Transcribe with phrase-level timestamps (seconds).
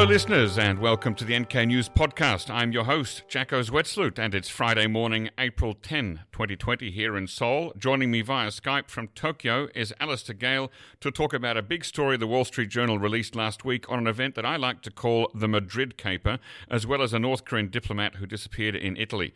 [0.00, 2.48] Hello, listeners, and welcome to the NK News Podcast.
[2.48, 7.74] I'm your host, Jacco Zwetsloot, and it's Friday morning, April 10, 2020, here in Seoul.
[7.76, 12.16] Joining me via Skype from Tokyo is Alistair Gale to talk about a big story
[12.16, 15.30] the Wall Street Journal released last week on an event that I like to call
[15.34, 16.38] the Madrid Caper,
[16.70, 19.34] as well as a North Korean diplomat who disappeared in Italy.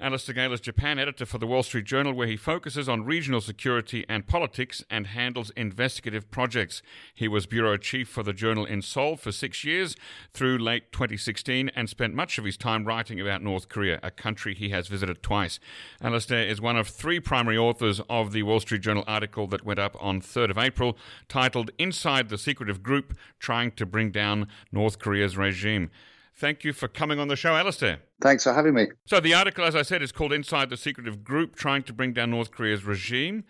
[0.00, 3.40] Alistair Gale is Japan editor for the Wall Street Journal, where he focuses on regional
[3.40, 6.80] security and politics and handles investigative projects.
[7.12, 9.96] He was bureau chief for the journal in Seoul for six years
[10.32, 14.54] through late 2016 and spent much of his time writing about North Korea, a country
[14.54, 15.60] he has visited twice.
[16.00, 19.78] Alistair is one of three primary authors of the Wall Street Journal article that went
[19.78, 20.96] up on 3rd of April
[21.28, 25.90] titled Inside the Secretive Group Trying to Bring Down North Korea's Regime.
[26.38, 27.98] Thank you for coming on the show, Alistair.
[28.20, 28.86] Thanks for having me.
[29.06, 32.12] So, the article, as I said, is called Inside the Secretive Group Trying to Bring
[32.12, 33.42] Down North Korea's Regime.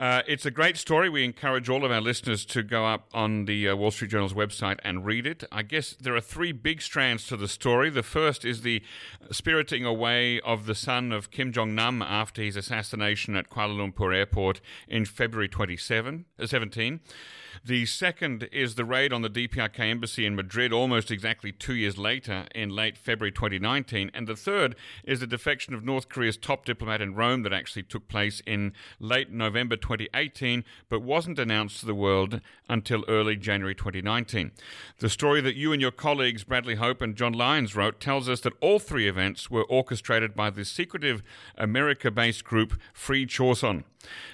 [0.00, 1.10] Uh, it's a great story.
[1.10, 4.32] We encourage all of our listeners to go up on the uh, Wall Street Journal's
[4.32, 5.44] website and read it.
[5.52, 7.90] I guess there are three big strands to the story.
[7.90, 8.82] The first is the
[9.30, 14.16] spiriting away of the son of Kim Jong Nam after his assassination at Kuala Lumpur
[14.16, 17.00] Airport in February 27, uh, 17.
[17.64, 21.98] The second is the raid on the DPRK embassy in Madrid almost exactly two years
[21.98, 24.10] later in late February 2019.
[24.14, 27.82] And the third is the defection of North Korea's top diplomat in Rome that actually
[27.82, 33.74] took place in late November 2018 but wasn't announced to the world until early January
[33.74, 34.52] 2019.
[34.98, 38.40] The story that you and your colleagues Bradley Hope and John Lyons wrote tells us
[38.40, 41.22] that all three events were orchestrated by the secretive
[41.56, 43.84] America based group Free Choson.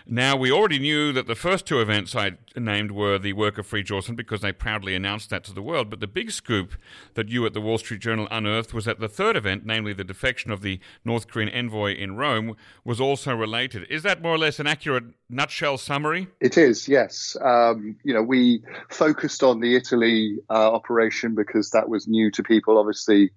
[0.08, 3.66] Now, we already knew that the first two events I named were the work of
[3.66, 5.90] Free Choson because they proudly announced that to the world.
[5.90, 6.74] But the big scoop
[7.14, 10.04] that you at the Wall Street Journal unearthed was that the third event, namely the
[10.04, 13.84] defection of the North Korean envoy in Rome, was also related.
[13.90, 16.28] Is that more or less an accurate nutshell summary?
[16.40, 17.36] It is, yes.
[17.42, 22.44] Um, you know, we focused on the Italy uh, operation because that was new to
[22.44, 22.78] people.
[22.78, 23.32] Obviously,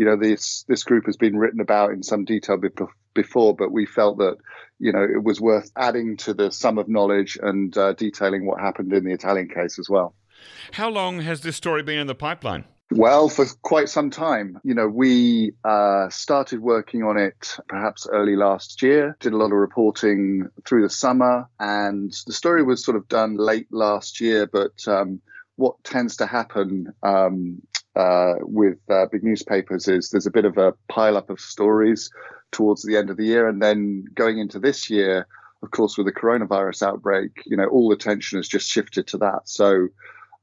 [0.00, 2.58] you know, this this group has been written about in some detail
[3.12, 4.38] before, but we felt that
[4.78, 8.60] you know it was worth adding to the sum of knowledge and uh, detailing what
[8.60, 10.14] happened in the Italian case as well.
[10.72, 12.64] How long has this story been in the pipeline?
[12.90, 14.58] Well, for quite some time.
[14.64, 19.52] You know, we uh, started working on it perhaps early last year, did a lot
[19.52, 24.46] of reporting through the summer, and the story was sort of done late last year.
[24.46, 25.20] But um,
[25.56, 27.60] what tends to happen um,
[28.00, 32.10] uh, with uh, big newspapers is there's a bit of a pileup of stories
[32.50, 35.26] towards the end of the year, and then going into this year,
[35.62, 39.40] of course, with the coronavirus outbreak, you know, all attention has just shifted to that.
[39.44, 39.88] So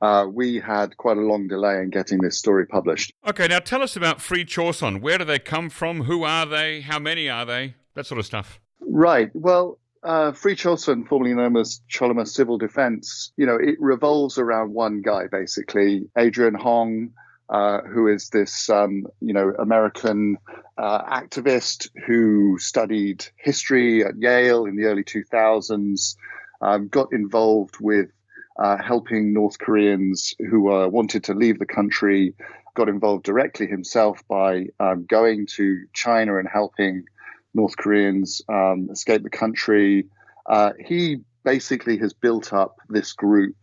[0.01, 3.11] uh, we had quite a long delay in getting this story published.
[3.27, 5.01] Okay, now tell us about Free Choson.
[5.01, 6.03] Where do they come from?
[6.03, 6.81] Who are they?
[6.81, 7.73] How many are they?
[7.95, 8.59] That sort of stuff.
[8.79, 9.31] Right.
[9.33, 14.73] Well, uh, Free Choson, formerly known as Cholima Civil Defense, you know, it revolves around
[14.73, 17.11] one guy, basically, Adrian Hong,
[17.49, 20.37] uh, who is this, um, you know, American
[20.77, 26.15] uh, activist who studied history at Yale in the early 2000s,
[26.61, 28.09] um, got involved with
[28.59, 32.33] uh, helping North Koreans who wanted to leave the country,
[32.73, 37.03] got involved directly himself by um, going to China and helping
[37.53, 40.05] North Koreans um, escape the country.
[40.45, 43.55] Uh, he basically has built up this group.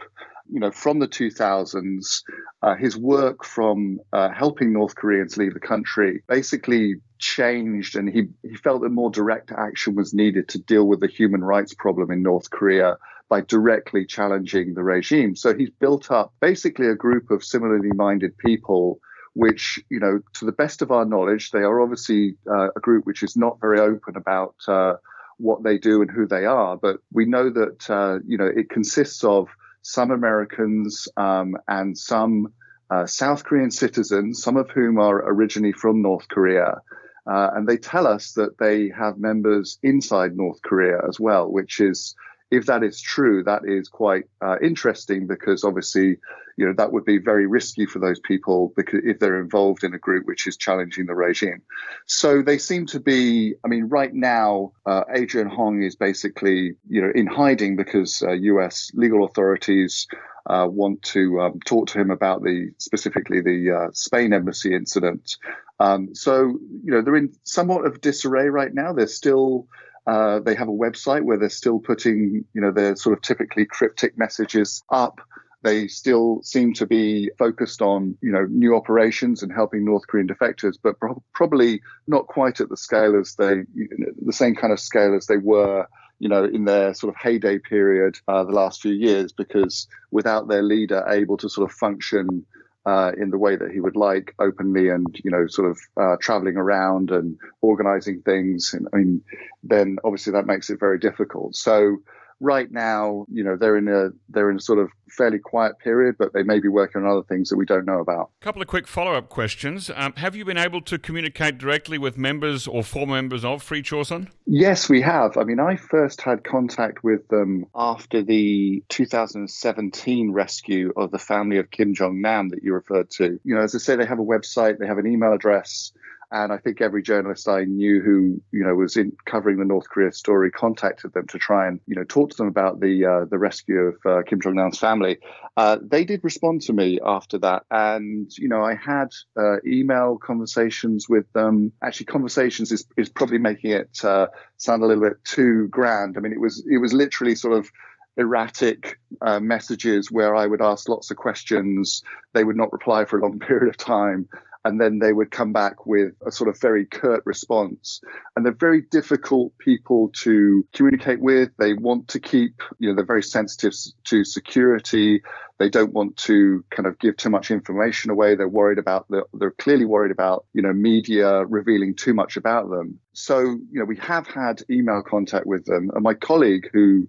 [0.50, 2.22] You know, from the 2000s,
[2.62, 8.28] uh, his work from uh, helping North Koreans leave the country basically changed, and he,
[8.42, 12.10] he felt that more direct action was needed to deal with the human rights problem
[12.10, 15.34] in North Korea by directly challenging the regime.
[15.34, 19.00] So he's built up basically a group of similarly minded people
[19.34, 23.04] which, you know, to the best of our knowledge, they are obviously uh, a group
[23.04, 24.94] which is not very open about uh,
[25.38, 26.76] what they do and who they are.
[26.76, 29.48] But we know that, uh, you know, it consists of
[29.84, 32.52] some Americans um, and some
[32.90, 36.80] uh, South Korean citizens, some of whom are originally from North Korea.
[37.26, 41.80] Uh, and they tell us that they have members inside North Korea as well, which
[41.80, 42.14] is
[42.50, 46.18] if that is true, that is quite uh, interesting because obviously,
[46.56, 49.94] you know, that would be very risky for those people because if they're involved in
[49.94, 51.62] a group which is challenging the regime.
[52.06, 53.54] So they seem to be.
[53.64, 58.32] I mean, right now, uh, Adrian Hong is basically, you know, in hiding because uh,
[58.32, 58.90] U.S.
[58.94, 60.06] legal authorities.
[60.46, 65.38] Uh, want to um, talk to him about the specifically the uh, Spain embassy incident.
[65.80, 68.92] Um, so you know they're in somewhat of disarray right now.
[68.92, 69.66] They're still
[70.06, 73.64] uh, they have a website where they're still putting, you know, their sort of typically
[73.64, 75.20] cryptic messages up.
[75.62, 80.28] They still seem to be focused on, you know, new operations and helping North Korean
[80.28, 84.54] defectors, but pro- probably not quite at the scale as they, you know, the same
[84.54, 85.86] kind of scale as they were
[86.20, 90.48] you know, in their sort of heyday period uh, the last few years, because without
[90.48, 92.46] their leader able to sort of function
[92.86, 96.16] uh, in the way that he would like, openly and you know, sort of uh,
[96.20, 98.74] traveling around and organizing things.
[98.92, 99.22] I mean,
[99.62, 101.56] then obviously that makes it very difficult.
[101.56, 101.98] So
[102.40, 106.16] right now, you know, they're in a they're in a sort of fairly quiet period,
[106.18, 108.30] but they may be working on other things that we don't know about.
[108.40, 109.90] A couple of quick follow up questions.
[109.94, 113.82] Um, have you been able to communicate directly with members or former members of Free
[113.82, 114.28] Chosun?
[114.46, 115.36] Yes, we have.
[115.36, 121.58] I mean, I first had contact with them after the 2017 rescue of the family
[121.58, 123.38] of Kim Jong Nam that you referred to.
[123.44, 125.92] You know, as I say, they have a website, they have an email address.
[126.34, 129.88] And I think every journalist I knew who, you know, was in covering the North
[129.88, 133.24] Korea story contacted them to try and, you know, talk to them about the uh,
[133.30, 135.18] the rescue of uh, Kim Jong Nam's family.
[135.56, 140.18] Uh, they did respond to me after that, and you know, I had uh, email
[140.18, 141.70] conversations with them.
[141.80, 144.26] Actually, conversations is is probably making it uh,
[144.56, 146.16] sound a little bit too grand.
[146.16, 147.70] I mean, it was it was literally sort of
[148.16, 152.02] erratic uh, messages where I would ask lots of questions.
[152.32, 154.28] They would not reply for a long period of time
[154.64, 158.00] and then they would come back with a sort of very curt response.
[158.34, 161.50] And they're very difficult people to communicate with.
[161.58, 163.74] They want to keep, you know, they're very sensitive
[164.04, 165.22] to security.
[165.58, 168.34] They don't want to kind of give too much information away.
[168.34, 172.70] They're worried about, the, they're clearly worried about, you know, media revealing too much about
[172.70, 172.98] them.
[173.12, 175.90] So, you know, we have had email contact with them.
[175.94, 177.06] And my colleague who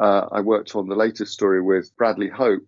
[0.00, 2.66] uh, I worked on the latest story with, Bradley Hope,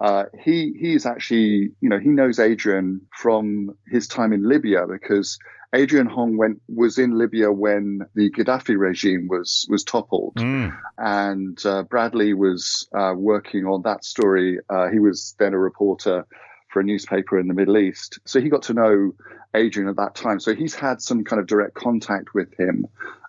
[0.00, 5.38] uh, he he's actually you know he knows Adrian from his time in Libya because
[5.74, 10.76] Adrian Hong went was in Libya when the Gaddafi regime was was toppled, mm.
[10.98, 14.58] and uh, Bradley was uh, working on that story.
[14.68, 16.26] Uh, he was then a reporter
[16.70, 19.12] for a newspaper in the Middle East, so he got to know
[19.54, 20.40] Adrian at that time.
[20.40, 22.86] So he's had some kind of direct contact with him,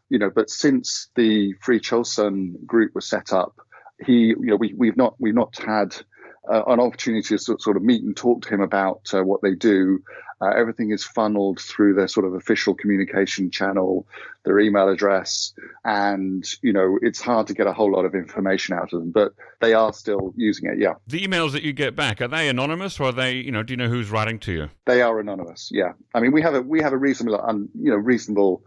[0.09, 0.31] you know.
[0.33, 3.59] But since the Free Chosun group was set up,
[4.05, 5.95] he you know we we've not we've not had
[6.49, 9.55] uh, an opportunity to sort of meet and talk to him about uh, what they
[9.55, 10.03] do.
[10.41, 14.07] Uh, everything is funneled through their sort of official communication channel,
[14.43, 15.53] their email address,
[15.85, 19.11] and you know it's hard to get a whole lot of information out of them.
[19.11, 20.79] But they are still using it.
[20.79, 20.93] Yeah.
[21.05, 23.73] The emails that you get back are they anonymous, or are they you know do
[23.73, 24.69] you know who's writing to you?
[24.85, 25.69] They are anonymous.
[25.71, 25.93] Yeah.
[26.15, 28.63] I mean we have a we have a reasonable um, you know reasonable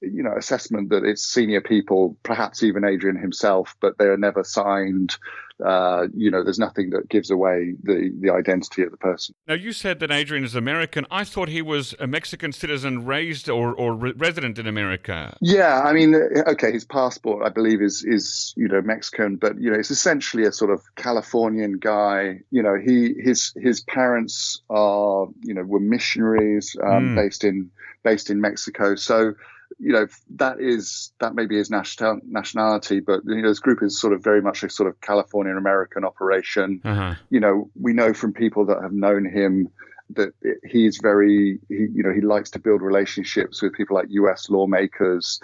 [0.00, 4.44] you know assessment that it's senior people, perhaps even Adrian himself, but they are never
[4.44, 5.16] signed
[5.64, 9.34] uh, you know, there's nothing that gives away the, the identity of the person.
[9.46, 11.06] Now, you said that Adrian is American.
[11.10, 15.34] I thought he was a Mexican citizen raised or, or re- resident in America.
[15.40, 19.70] Yeah, I mean, okay, his passport, I believe, is, is, you know, Mexican, but, you
[19.70, 22.40] know, it's essentially a sort of Californian guy.
[22.50, 27.16] You know, he his his parents are, you know, were missionaries um, mm.
[27.16, 27.70] based in
[28.04, 28.94] based in Mexico.
[28.94, 29.34] So,
[29.78, 33.82] you know that is that may be his national nationality, but you know this group
[33.82, 36.80] is sort of very much a sort of Californian American operation.
[36.84, 37.14] Uh-huh.
[37.30, 39.68] You know, we know from people that have known him
[40.10, 40.32] that
[40.64, 44.48] he's very he, you know he likes to build relationships with people like U.S.
[44.48, 45.40] lawmakers.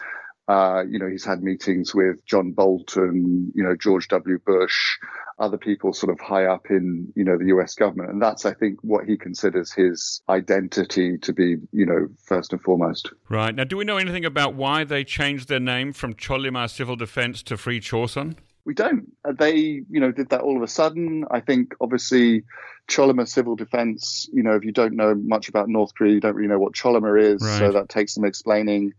[0.48, 4.38] Uh, you know, he's had meetings with John Bolton, you know, George W.
[4.44, 4.98] Bush,
[5.38, 8.10] other people sort of high up in, you know, the US government.
[8.10, 12.62] And that's, I think, what he considers his identity to be, you know, first and
[12.62, 13.10] foremost.
[13.28, 13.54] Right.
[13.54, 17.42] Now, do we know anything about why they changed their name from Cholima Civil Defense
[17.44, 18.36] to Free Chosun?
[18.64, 19.10] We don't.
[19.24, 21.24] Uh, they, you know, did that all of a sudden.
[21.30, 22.44] I think, obviously,
[22.88, 26.36] Cholima Civil Defense, you know, if you don't know much about North Korea, you don't
[26.36, 27.42] really know what Cholima is.
[27.42, 27.58] Right.
[27.58, 28.92] So that takes some explaining.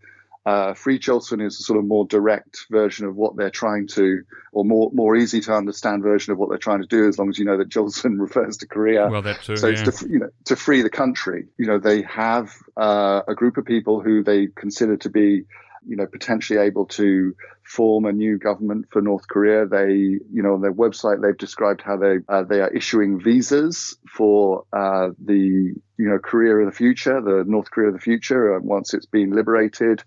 [0.45, 4.23] Uh, Free Chosun is a sort of more direct version of what they're trying to,
[4.51, 7.07] or more more easy to understand version of what they're trying to do.
[7.07, 9.55] As long as you know that Chosun refers to Korea, well, that too.
[9.55, 9.81] So yeah.
[9.81, 11.45] it's to you know to free the country.
[11.57, 15.43] You know they have uh, a group of people who they consider to be
[15.87, 19.65] you know, potentially able to form a new government for North Korea.
[19.65, 23.97] They, you know, on their website, they've described how they uh, they are issuing visas
[24.09, 28.55] for uh, the, you know, Korea of the future, the North Korea of the future,
[28.55, 30.03] uh, once it's been liberated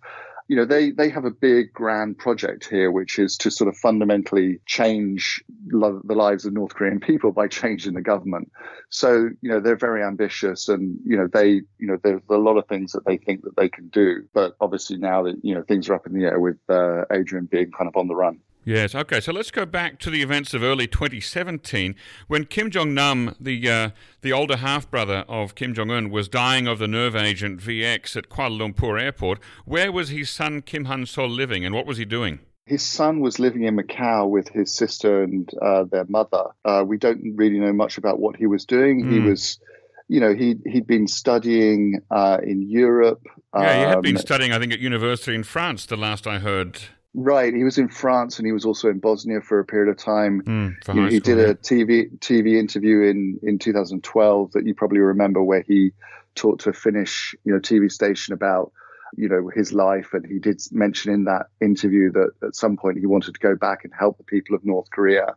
[0.48, 3.76] you know, they, they have a big grand project here, which is to sort of
[3.76, 8.52] fundamentally change lo- the lives of North Korean people by changing the government.
[8.88, 12.58] So, you know, they're very ambitious and, you know, they, you know, there's a lot
[12.58, 14.28] of things that they think that they can do.
[14.32, 17.46] But obviously now that, you know, things are up in the air with uh, Adrian
[17.46, 18.38] being kind of on the run.
[18.66, 18.96] Yes.
[18.96, 19.20] Okay.
[19.20, 21.94] So let's go back to the events of early 2017
[22.26, 23.90] when Kim Jong Nam, the uh,
[24.23, 28.16] the older half brother of Kim Jong Un, was dying of the nerve agent VX
[28.16, 29.38] at Kuala Lumpur Airport.
[29.66, 32.40] Where was his son Kim Han Sol living, and what was he doing?
[32.64, 36.46] His son was living in Macau with his sister and uh, their mother.
[36.64, 39.04] Uh, we don't really know much about what he was doing.
[39.04, 39.12] Mm.
[39.12, 39.26] He hmm.
[39.28, 39.61] was
[40.08, 43.23] you know, he he'd been studying uh, in Europe.
[43.54, 45.87] Yeah, he had been um, studying, I think, at university in France.
[45.87, 46.80] The last I heard.
[47.18, 47.54] Right.
[47.54, 50.42] He was in France and he was also in Bosnia for a period of time.
[50.42, 55.42] Mm, he, he did a TV TV interview in in 2012 that you probably remember,
[55.42, 55.92] where he
[56.35, 58.70] talked to a Finnish you know TV station about
[59.16, 62.99] you know his life, and he did mention in that interview that at some point
[62.99, 65.37] he wanted to go back and help the people of North Korea.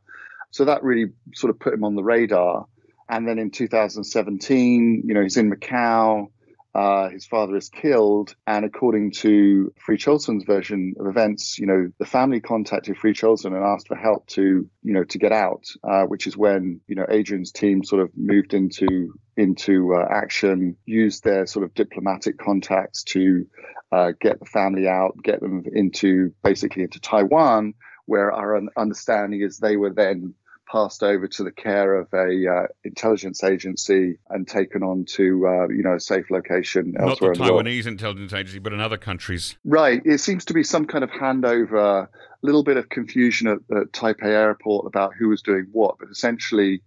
[0.52, 2.66] So that really sort of put him on the radar.
[3.08, 6.28] And then in 2017, you know, he's in Macau.
[6.76, 11.90] Uh, his father is killed, and according to Free Chosun's version of events, you know,
[11.98, 15.64] the family contacted Free Chosun and asked for help to, you know, to get out,
[15.84, 20.76] uh, which is when you know Adrian's team sort of moved into into uh, action,
[20.86, 23.48] used their sort of diplomatic contacts to
[23.92, 27.74] uh, get the family out, get them into basically into Taiwan,
[28.06, 30.36] where our understanding is they were then
[30.72, 35.68] passed over to the care of a uh, intelligence agency and taken on to uh,
[35.70, 37.34] you know a safe location Not elsewhere.
[37.34, 39.58] Not the Taiwanese intelligence agency, but in other countries.
[39.64, 40.02] Right.
[40.06, 42.08] It seems to be some kind of handover.
[42.08, 46.10] A little bit of confusion at, at Taipei airport about who was doing what, but
[46.10, 46.82] essentially,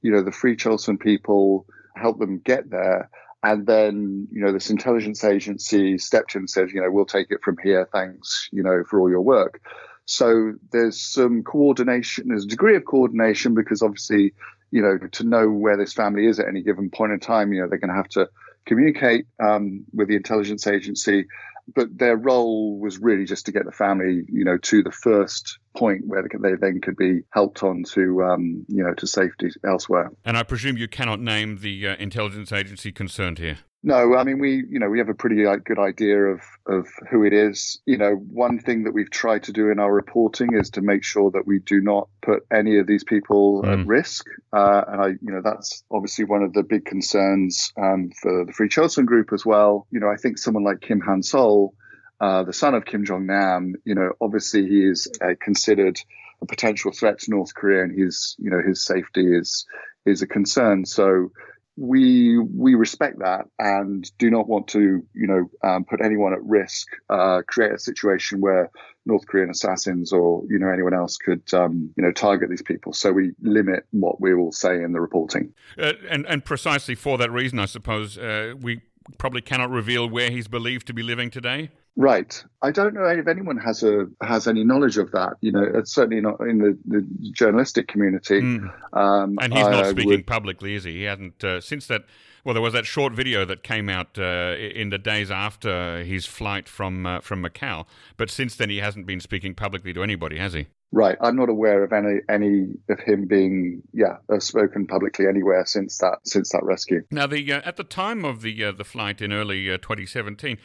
[0.00, 3.10] you know, the Free Chosun people helped them get there.
[3.42, 7.32] And then, you know, this intelligence agency stepped in and said, you know, we'll take
[7.32, 7.88] it from here.
[7.92, 9.60] Thanks, you know, for all your work.
[10.04, 14.34] So there's some coordination, there's a degree of coordination because obviously,
[14.70, 17.60] you know, to know where this family is at any given point in time, you
[17.60, 18.28] know, they're going to have to
[18.66, 21.26] communicate um, with the intelligence agency.
[21.74, 25.58] But their role was really just to get the family, you know, to the first
[25.76, 30.10] point where they then could be helped on to, um, you know, to safety elsewhere.
[30.24, 33.58] And I presume you cannot name the uh, intelligence agency concerned here.
[33.84, 37.24] No, I mean we, you know, we have a pretty good idea of of who
[37.24, 37.80] it is.
[37.84, 41.02] You know, one thing that we've tried to do in our reporting is to make
[41.02, 43.80] sure that we do not put any of these people mm.
[43.80, 44.26] at risk.
[44.52, 48.52] Uh, and I, you know, that's obviously one of the big concerns um, for the
[48.52, 49.88] Free Chosun Group as well.
[49.90, 51.74] You know, I think someone like Kim Han Sol,
[52.20, 55.98] uh, the son of Kim Jong Nam, you know, obviously he is uh, considered
[56.40, 59.66] a potential threat to North Korea, and his, you know, his safety is
[60.04, 60.84] is a concern.
[60.84, 61.30] So
[61.76, 66.42] we we respect that and do not want to you know um, put anyone at
[66.44, 68.70] risk uh, create a situation where
[69.06, 72.92] North Korean assassins or you know anyone else could um, you know target these people.
[72.92, 75.54] So we limit what we will say in the reporting.
[75.78, 78.82] Uh, and and precisely for that reason I suppose uh, we
[79.18, 82.42] probably cannot reveal where he's believed to be living today Right.
[82.62, 85.34] I don't know if anyone has a has any knowledge of that.
[85.40, 88.40] You know, it's certainly not in the, the journalistic community.
[88.40, 88.72] Mm.
[88.94, 90.26] Um, and he's not speaking would...
[90.26, 90.92] publicly, is he?
[90.92, 92.04] He hasn't uh, since that.
[92.44, 96.26] Well, there was that short video that came out uh, in the days after his
[96.26, 97.84] flight from uh, from Macau.
[98.16, 100.68] But since then, he hasn't been speaking publicly to anybody, has he?
[100.92, 101.16] Right.
[101.20, 105.98] I'm not aware of any any of him being yeah uh, spoken publicly anywhere since
[105.98, 107.02] that since that rescue.
[107.10, 110.56] Now, the uh, at the time of the uh, the flight in early 2017.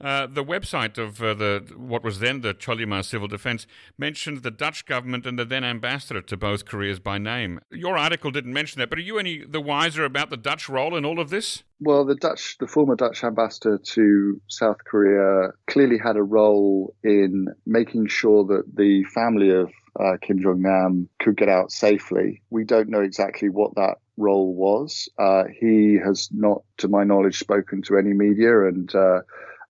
[0.00, 3.66] Uh, the website of uh, the what was then the Cholima Civil Defense
[3.98, 7.60] mentioned the Dutch government and the then ambassador to both Koreas by name.
[7.70, 10.96] Your article didn't mention that, but are you any the wiser about the Dutch role
[10.96, 11.64] in all of this?
[11.80, 17.48] Well, the Dutch, the former Dutch ambassador to South Korea, clearly had a role in
[17.66, 22.42] making sure that the family of uh, Kim Jong Nam could get out safely.
[22.50, 25.08] We don't know exactly what that role was.
[25.18, 29.20] Uh, he has not, to my knowledge, spoken to any media and uh,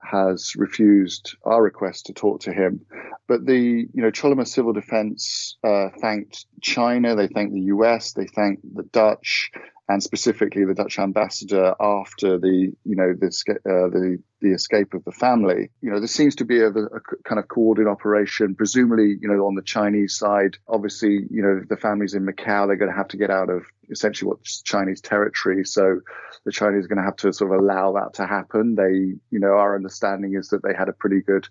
[0.02, 2.80] has refused our request to talk to him.
[3.28, 8.26] But the, you know, Cholima Civil Defense uh, thanked China, they thanked the US, they
[8.26, 9.50] thanked the Dutch,
[9.90, 13.26] and specifically the Dutch ambassador after the, you know, the,
[13.66, 15.70] uh, the the escape of the family.
[15.82, 19.44] You know, there seems to be a, a, kind of coordinated operation, presumably, you know,
[19.46, 20.56] on the Chinese side.
[20.68, 23.64] Obviously, you know, the families in Macau, they're going to have to get out of
[23.90, 25.64] essentially what's Chinese territory.
[25.64, 26.00] So
[26.44, 28.76] the Chinese are going to have to sort of allow that to happen.
[28.76, 31.48] They, you know, our understanding is that they had a pretty good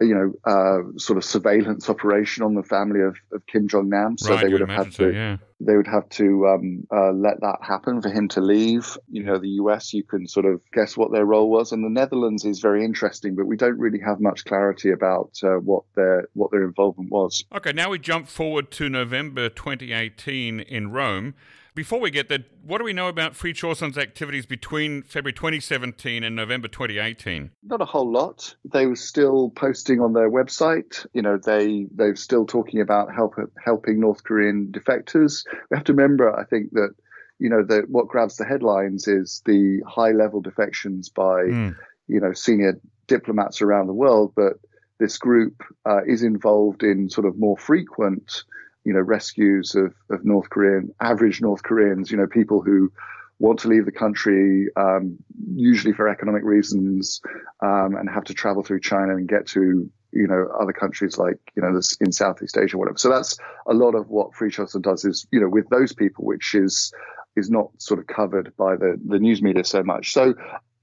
[0.00, 4.18] you know, uh, sort of surveillance operation on the family of, of Kim Jong Nam.
[4.18, 5.36] So right, they would have had to, so, yeah.
[5.60, 8.98] they would have to um, uh, let that happen for him to leave.
[9.08, 11.90] You know, the US, you can sort of guess what their role was, and the
[11.90, 16.28] Netherlands is very interesting, but we don't really have much clarity about uh, what their
[16.34, 17.44] what their involvement was.
[17.54, 21.34] Okay, now we jump forward to November 2018 in Rome.
[21.74, 26.22] Before we get there, what do we know about Free Chosun's activities between February 2017
[26.22, 27.50] and November 2018?
[27.64, 28.54] Not a whole lot.
[28.64, 31.04] They were still posting on their website.
[31.14, 35.44] You know, they they're still talking about help, helping North Korean defectors.
[35.68, 36.94] We have to remember, I think that
[37.40, 41.76] you know that what grabs the headlines is the high level defections by mm.
[42.06, 44.60] you know senior diplomats around the world, but
[45.00, 48.44] this group uh, is involved in sort of more frequent
[48.84, 52.92] you know, rescues of, of North Korean, average North Koreans, you know, people who
[53.38, 55.18] want to leave the country, um,
[55.54, 57.20] usually for economic reasons,
[57.62, 61.38] um, and have to travel through China and get to, you know other countries like
[61.56, 62.98] you know in Southeast Asia, or whatever.
[62.98, 63.36] So that's
[63.66, 66.92] a lot of what Free Chosun does is you know with those people, which is
[67.36, 70.12] is not sort of covered by the the news media so much.
[70.12, 70.34] So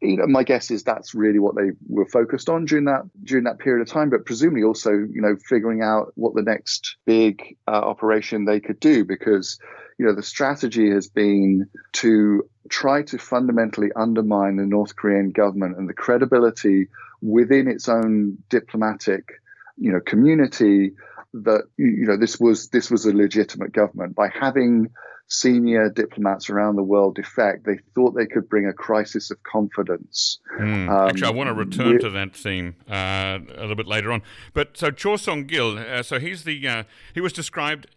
[0.01, 3.43] you know, my guess is that's really what they were focused on during that during
[3.46, 4.10] that period of time.
[4.10, 8.79] But presumably also, you know, figuring out what the next big uh, operation they could
[8.79, 9.60] do, because
[10.00, 15.77] you know the strategy has been to try to fundamentally undermine the North Korean government
[15.77, 16.88] and the credibility
[17.22, 19.41] within its own diplomatic,
[19.77, 20.93] you know, community
[21.34, 24.89] that you know this was this was a legitimate government by having
[25.32, 30.40] senior diplomats around the world defect, they thought they could bring a crisis of confidence.
[30.60, 30.90] Mm.
[30.90, 34.24] Um, Actually, I want to return to that theme uh, a little bit later on.
[34.54, 36.84] But so Cho Song Gil, uh, so he's the uh,
[37.14, 37.88] he was described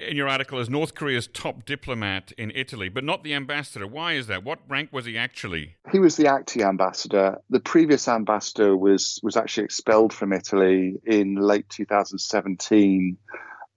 [0.00, 3.86] in your article as North Korea's top diplomat in Italy, but not the ambassador.
[3.86, 4.42] Why is that?
[4.42, 5.76] What rank was he actually?
[5.92, 7.42] He was the acting ambassador.
[7.50, 13.18] The previous ambassador was was actually expelled from Italy in late 2017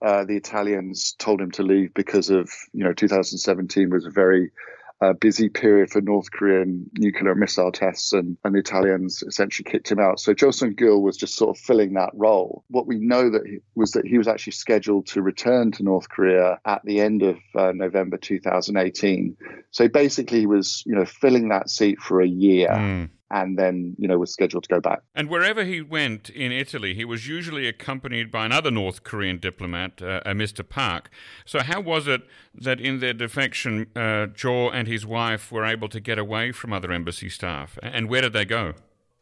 [0.02, 4.50] uh, the Italians told him to leave because of, you know, 2017 was a very
[5.00, 9.90] uh, busy period for North Korean nuclear missile tests, and, and the Italians essentially kicked
[9.90, 10.20] him out.
[10.20, 12.64] So Cho Song Gil was just sort of filling that role.
[12.68, 16.08] What we know that he, was that he was actually scheduled to return to North
[16.08, 19.36] Korea at the end of uh, November 2018.
[19.72, 22.68] So basically, he was you know filling that seat for a year.
[22.68, 25.00] Mm and then you know was scheduled to go back.
[25.14, 30.02] And wherever he went in Italy, he was usually accompanied by another North Korean diplomat,
[30.02, 30.66] uh, Mr.
[30.68, 31.10] Park.
[31.44, 32.22] So how was it
[32.54, 36.72] that in their defection, uh, Cho and his wife were able to get away from
[36.72, 38.74] other embassy staff, and where did they go?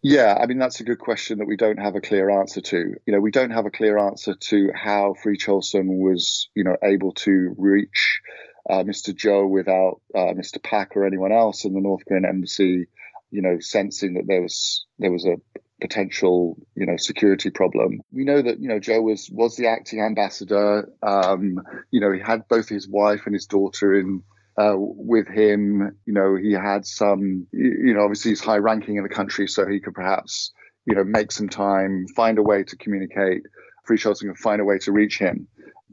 [0.02, 2.94] Yeah, I mean that's a good question that we don't have a clear answer to.
[3.06, 6.76] You know, we don't have a clear answer to how Free Chosun was, you know,
[6.82, 8.21] able to reach
[8.68, 9.14] uh, Mr.
[9.14, 10.61] Joe without uh, Mr.
[10.61, 12.88] Pak or anyone else in the North Korean embassy
[13.33, 15.37] you know, sensing that there was there was a
[15.81, 18.01] potential, you know, security problem.
[18.12, 20.88] We know that you know Joe was was the acting ambassador.
[21.03, 24.23] Um, you know, he had both his wife and his daughter in
[24.57, 25.97] uh, with him.
[26.07, 29.66] You know, he had some, you know, obviously he's high ranking in the country, so
[29.66, 30.53] he could perhaps,
[30.85, 33.42] you know, make some time, find a way to communicate.
[33.85, 35.49] Free Chosun and find a way to reach him.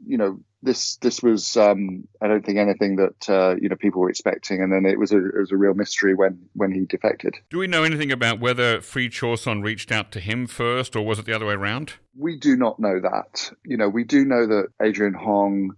[0.06, 4.00] You know, this this was um, I don't think anything that uh, you know people
[4.00, 6.84] were expecting, and then it was a it was a real mystery when when he
[6.84, 7.36] defected.
[7.50, 11.18] Do we know anything about whether Free Chosun reached out to him first, or was
[11.18, 11.94] it the other way around?
[12.16, 13.50] We do not know that.
[13.64, 15.74] You know, we do know that Adrian Hong,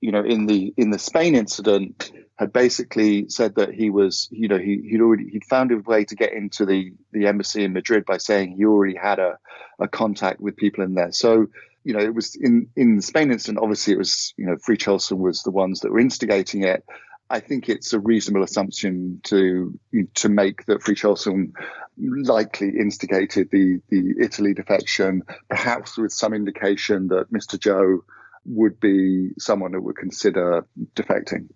[0.00, 4.48] you know, in the in the Spain incident, had basically said that he was, you
[4.48, 7.72] know, he he'd already he'd found a way to get into the the embassy in
[7.72, 9.38] Madrid by saying he already had a
[9.80, 11.12] a contact with people in there.
[11.12, 11.46] So
[11.88, 13.60] you know, it was in in the Spain incident.
[13.62, 16.84] Obviously, it was you know, Free Chosun was the ones that were instigating it.
[17.30, 19.72] I think it's a reasonable assumption to
[20.16, 21.52] to make that Free Chosun
[21.96, 27.58] likely instigated the the Italy defection, perhaps with some indication that Mr.
[27.58, 28.04] Joe
[28.44, 31.48] would be someone who would consider defecting.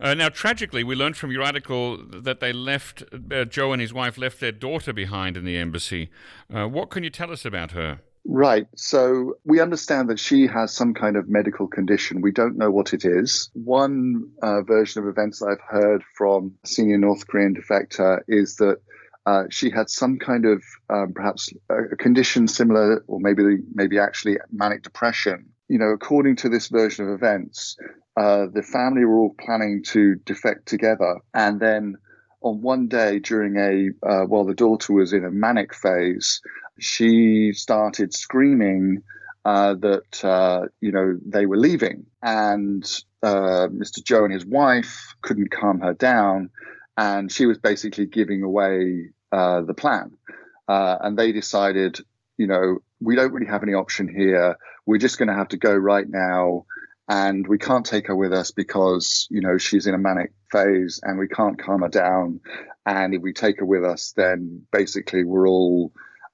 [0.00, 3.94] Uh, now, tragically, we learned from your article that they left uh, Joe and his
[3.94, 6.10] wife left their daughter behind in the embassy.
[6.52, 8.00] Uh, what can you tell us about her?
[8.24, 8.66] Right.
[8.76, 12.20] So we understand that she has some kind of medical condition.
[12.20, 13.50] We don't know what it is.
[13.54, 18.76] One uh, version of events I've heard from senior North Korean defector is that
[19.26, 24.38] uh, she had some kind of um, perhaps a condition similar, or maybe maybe actually
[24.52, 25.46] manic depression.
[25.68, 27.76] You know, according to this version of events,
[28.16, 31.96] uh, the family were all planning to defect together, and then
[32.42, 36.40] on one day during a uh, while the daughter was in a manic phase,
[36.82, 39.02] she started screaming
[39.44, 42.84] uh, that uh, you know they were leaving, and
[43.22, 44.02] uh, Mr.
[44.02, 46.50] Joe and his wife couldn't calm her down,
[46.96, 50.12] and she was basically giving away uh, the plan,
[50.68, 51.98] uh, and they decided,
[52.36, 54.56] you know, we don't really have any option here.
[54.86, 56.66] We're just going to have to go right now
[57.08, 61.00] and we can't take her with us because you know she's in a manic phase
[61.02, 62.40] and we can't calm her down
[62.86, 65.92] and if we take her with us then basically we're all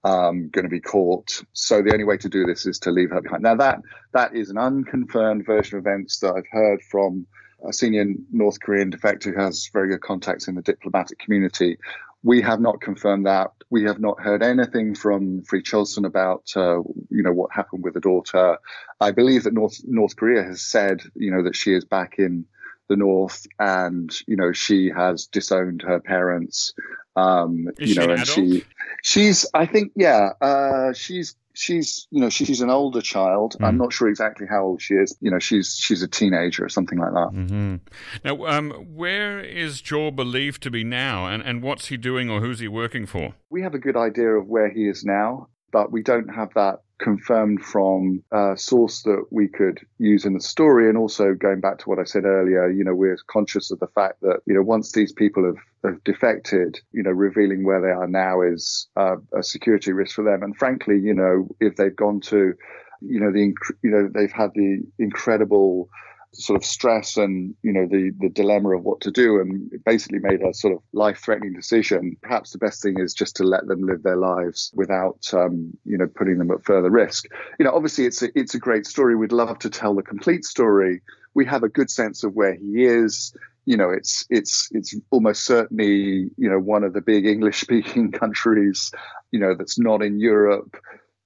[0.08, 1.42] um, going to be caught.
[1.52, 3.42] So the only way to do this is to leave her behind.
[3.42, 3.80] Now that
[4.12, 7.26] that is an unconfirmed version of events that I've heard from
[7.68, 11.78] a senior North Korean defector who has very good contacts in the diplomatic community.
[12.22, 13.52] We have not confirmed that.
[13.70, 16.78] We have not heard anything from Free Chosun about, uh,
[17.10, 18.58] you know, what happened with the daughter.
[19.00, 22.46] I believe that North North Korea has said, you know, that she is back in
[22.88, 26.72] the North, and you know she has disowned her parents.
[27.16, 28.28] Um, you know, and adult?
[28.28, 28.64] she
[29.02, 33.56] she's I think yeah, uh, she's she's you know she's an older child.
[33.58, 33.66] Mm.
[33.66, 35.16] I'm not sure exactly how old she is.
[35.20, 37.30] You know, she's she's a teenager or something like that.
[37.32, 37.76] Mm-hmm.
[38.24, 42.40] Now, um, where is Joe believed to be now, and and what's he doing or
[42.40, 43.34] who's he working for?
[43.50, 46.80] We have a good idea of where he is now, but we don't have that
[46.98, 50.88] confirmed from a source that we could use in the story.
[50.88, 53.86] And also going back to what I said earlier, you know, we're conscious of the
[53.88, 57.90] fact that, you know, once these people have, have defected, you know, revealing where they
[57.90, 60.42] are now is uh, a security risk for them.
[60.42, 62.54] And frankly, you know, if they've gone to,
[63.00, 65.88] you know, the, you know, they've had the incredible
[66.32, 70.18] sort of stress and you know the the dilemma of what to do and basically
[70.18, 72.16] made a sort of life threatening decision.
[72.22, 75.96] Perhaps the best thing is just to let them live their lives without um, you
[75.96, 77.26] know putting them at further risk.
[77.58, 79.16] You know obviously it's a it's a great story.
[79.16, 81.02] We'd love to tell the complete story.
[81.34, 83.34] We have a good sense of where he is.
[83.64, 88.12] You know it's it's it's almost certainly you know one of the big english speaking
[88.22, 88.90] countries
[89.30, 90.76] you know that's not in europe.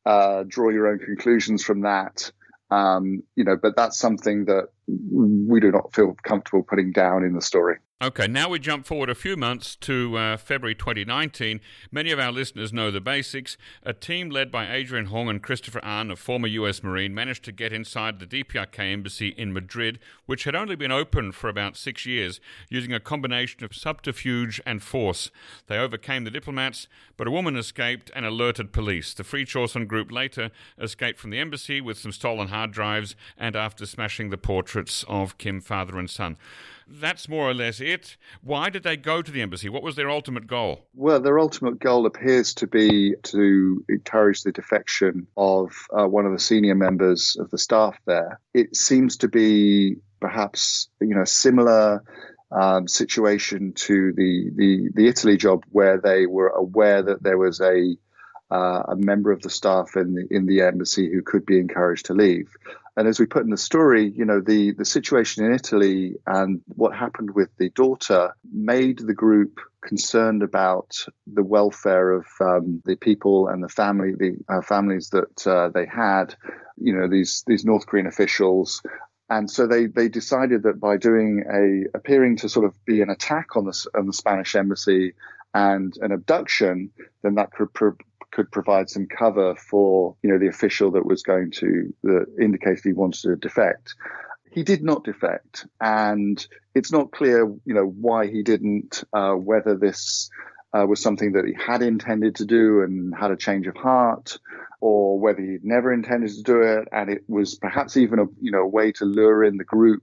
[0.04, 2.32] Uh, draw your own conclusions from that.
[2.72, 4.68] Um, you know, but that's something that
[5.10, 7.78] we do not feel comfortable putting down in the story.
[8.02, 11.60] Okay, now we jump forward a few months to uh, February 2019.
[11.92, 13.56] Many of our listeners know the basics.
[13.84, 16.82] A team led by Adrian Hong and Christopher Ahn, a former U.S.
[16.82, 21.30] Marine, managed to get inside the DPRK embassy in Madrid, which had only been open
[21.30, 25.30] for about six years, using a combination of subterfuge and force.
[25.68, 29.14] They overcame the diplomats, but a woman escaped and alerted police.
[29.14, 33.54] The Free Chosun group later escaped from the embassy with some stolen hard drives and
[33.54, 36.36] after smashing the portraits of Kim, father and son
[37.00, 38.16] that's more or less it.
[38.42, 39.68] Why did they go to the embassy?
[39.68, 40.86] What was their ultimate goal?
[40.94, 46.32] Well, their ultimate goal appears to be to encourage the defection of uh, one of
[46.32, 48.40] the senior members of the staff there.
[48.54, 52.02] It seems to be perhaps you know similar
[52.50, 57.60] um, situation to the, the the Italy job where they were aware that there was
[57.60, 57.96] a
[58.50, 62.06] uh, a member of the staff in the in the embassy who could be encouraged
[62.06, 62.48] to leave.
[62.96, 66.60] And as we put in the story, you know, the, the situation in Italy and
[66.66, 70.94] what happened with the daughter made the group concerned about
[71.26, 75.86] the welfare of um, the people and the family, the uh, families that uh, they
[75.86, 76.34] had.
[76.76, 78.82] You know, these these North Korean officials
[79.32, 83.08] and so they, they decided that by doing a appearing to sort of be an
[83.08, 85.14] attack on the on the Spanish embassy
[85.54, 86.90] and an abduction,
[87.22, 87.72] then that could
[88.32, 92.80] could provide some cover for you know the official that was going to that indicated
[92.82, 93.94] he wanted to defect.
[94.50, 99.04] He did not defect, and it's not clear you know why he didn't.
[99.12, 100.30] Uh, whether this
[100.76, 104.38] uh, was something that he had intended to do and had a change of heart,
[104.80, 108.50] or whether he'd never intended to do it, and it was perhaps even a you
[108.50, 110.02] know a way to lure in the group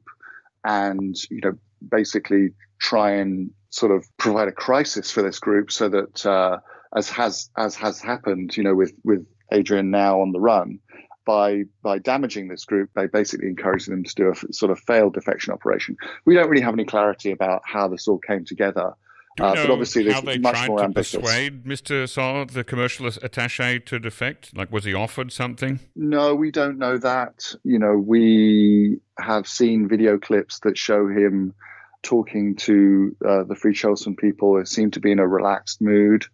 [0.63, 5.89] and you know basically try and sort of provide a crisis for this group so
[5.89, 6.57] that uh,
[6.95, 10.79] as has as has happened, you know, with with Adrian now on the run,
[11.25, 15.13] by by damaging this group, by basically encouraging them to do a sort of failed
[15.13, 15.95] defection operation.
[16.25, 18.93] We don't really have any clarity about how this all came together.
[19.39, 21.21] Uh, but obviously, this is much more ambitious.
[21.21, 22.09] Persuade Mr.
[22.09, 24.57] So, the commercial attaché, to defect?
[24.57, 25.79] Like, was he offered something?
[25.95, 27.53] No, we don't know that.
[27.63, 31.53] You know, we have seen video clips that show him
[32.01, 34.57] talking to uh, the Free Chosun people.
[34.57, 36.25] It seemed to be in a relaxed mood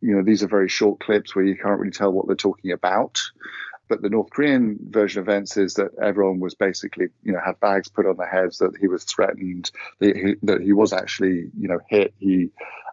[0.00, 2.72] you know, these are very short clips where you can't really tell what they're talking
[2.72, 3.18] about.
[3.88, 7.58] But the North Korean version of events is that everyone was basically, you know, had
[7.58, 11.50] bags put on their heads that he was threatened, that he, that he was actually,
[11.58, 12.14] you know, hit.
[12.18, 12.50] He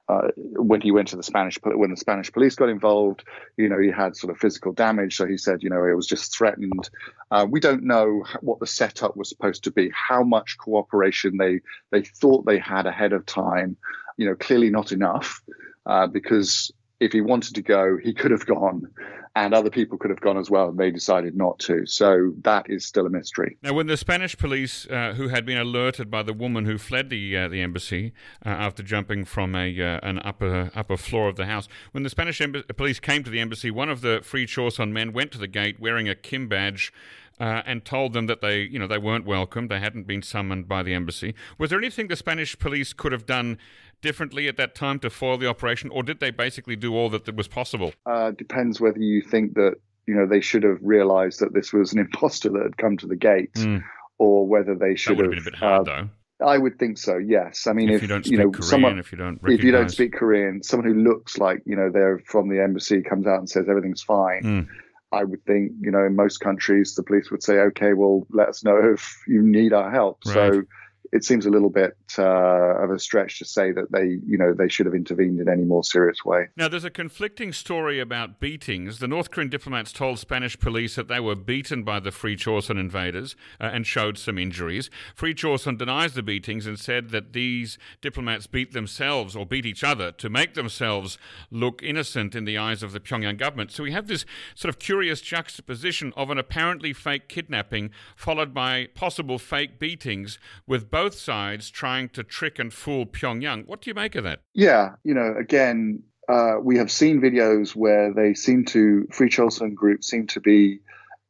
[0.09, 3.25] uh, when he went to the Spanish, when the Spanish police got involved,
[3.57, 5.17] you know, he had sort of physical damage.
[5.17, 6.89] So he said, you know, it was just threatened.
[7.29, 11.59] Uh, we don't know what the setup was supposed to be, how much cooperation they
[11.91, 13.75] they thought they had ahead of time.
[14.15, 15.43] You know, clearly not enough,
[15.85, 18.89] uh, because if he wanted to go, he could have gone,
[19.35, 21.85] and other people could have gone as well, and they decided not to.
[21.85, 23.57] So that is still a mystery.
[23.61, 27.09] Now, when the Spanish police, uh, who had been alerted by the woman who fled
[27.09, 28.13] the uh, the embassy
[28.45, 32.09] uh, after jumping from a uh, an upper upper floor of the house, when the
[32.09, 32.41] Spanish
[32.75, 35.79] police came to the embassy, one of the Free Chosun men went to the gate
[35.79, 36.91] wearing a Kim badge.
[37.39, 39.67] Uh, and told them that they, you know, they weren't welcome.
[39.67, 41.35] They hadn't been summoned by the embassy.
[41.59, 43.59] Was there anything the Spanish police could have done
[44.01, 47.33] differently at that time to foil the operation, or did they basically do all that
[47.35, 47.93] was possible?
[48.05, 51.93] Uh, depends whether you think that you know they should have realised that this was
[51.93, 53.83] an imposter that had come to the gate, mm.
[54.17, 55.29] or whether they should have.
[55.29, 56.09] Been a bit hard, uh, though.
[56.45, 57.17] I would think so.
[57.17, 59.41] Yes, I mean, if, if you don't speak you know, Korean, someone, if you don't,
[59.41, 59.59] recognize...
[59.59, 63.01] if you don't speak Korean, someone who looks like you know they're from the embassy
[63.01, 64.43] comes out and says everything's fine.
[64.43, 64.67] Mm.
[65.11, 68.49] I would think, you know, in most countries, the police would say, okay, well, let
[68.49, 70.19] us know if you need our help.
[70.25, 70.33] Right.
[70.33, 70.63] So
[71.11, 74.53] it seems a little bit uh, of a stretch to say that they, you know,
[74.53, 76.47] they should have intervened in any more serious way.
[76.55, 78.99] Now, there's a conflicting story about beatings.
[78.99, 82.79] The North Korean diplomats told Spanish police that they were beaten by the Free Chosun
[82.79, 84.89] invaders uh, and showed some injuries.
[85.15, 89.83] Free Chosun denies the beatings and said that these diplomats beat themselves or beat each
[89.83, 91.17] other to make themselves
[91.51, 93.71] look innocent in the eyes of the Pyongyang government.
[93.71, 98.87] So we have this sort of curious juxtaposition of an apparently fake kidnapping followed by
[98.93, 103.67] possible fake beatings with both sides trying to trick and fool Pyongyang.
[103.67, 104.39] What do you make of that?
[104.55, 109.75] Yeah, you know, again, uh, we have seen videos where they seem to Free Chosun
[109.75, 110.79] group seem to be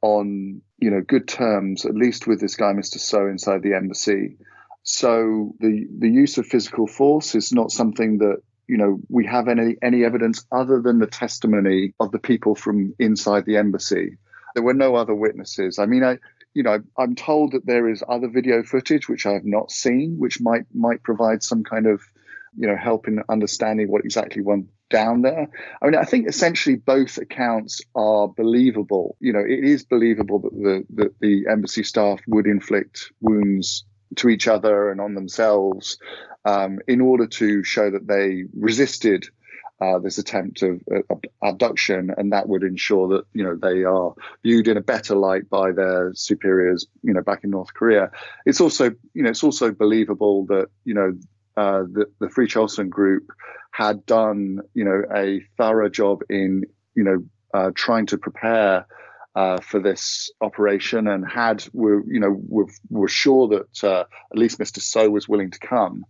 [0.02, 2.98] on you know good terms, at least with this guy, Mr.
[2.98, 4.38] So, inside the embassy.
[4.84, 8.38] So the the use of physical force is not something that
[8.70, 12.94] you know we have any any evidence other than the testimony of the people from
[13.00, 14.18] inside the embassy.
[14.56, 15.78] There were no other witnesses.
[15.78, 16.20] I mean, I
[16.58, 20.16] you know, I'm told that there is other video footage which I have not seen,
[20.18, 22.02] which might might provide some kind of,
[22.58, 25.50] you know, help in understanding what exactly went down there.
[25.80, 29.18] I mean, I think essentially both accounts are believable.
[29.20, 34.28] You know, it is believable that the that the embassy staff would inflict wounds to
[34.28, 36.00] each other and on themselves
[36.44, 39.28] um, in order to show that they resisted
[39.80, 44.14] uh, this attempt of uh, abduction, and that would ensure that you know they are
[44.44, 48.12] viewed in a better light by their superiors, you know, back in North Korea.
[48.46, 51.14] It's also you know it's also believable that you know
[51.56, 53.32] uh, the, the Free Chosun group
[53.72, 56.64] had done you know a thorough job in
[56.96, 58.86] you know uh, trying to prepare.
[59.36, 64.58] Uh, for this operation, and had were you know were, were sure that at least
[64.58, 64.82] Mr.
[64.82, 66.08] So was willing to come,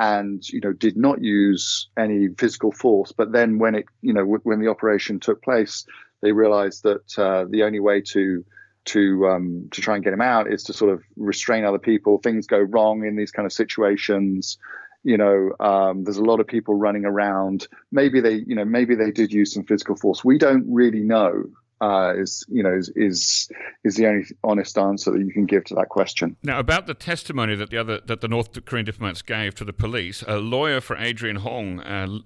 [0.00, 3.12] and you know did not use any physical force.
[3.12, 5.84] But then when it you know w- when the operation took place,
[6.22, 8.44] they realized that uh, the only way to
[8.86, 12.18] to um, to try and get him out is to sort of restrain other people.
[12.18, 14.58] Things go wrong in these kind of situations.
[15.04, 17.68] You know, um, there's a lot of people running around.
[17.92, 20.24] Maybe they, you know, maybe they did use some physical force.
[20.24, 21.44] We don't really know
[21.80, 23.48] uh, is you know is, is
[23.84, 26.36] is the only honest answer that you can give to that question.
[26.42, 29.72] Now, about the testimony that the other that the North Korean diplomats gave to the
[29.72, 32.18] police, a lawyer for Adrian Hong, uh,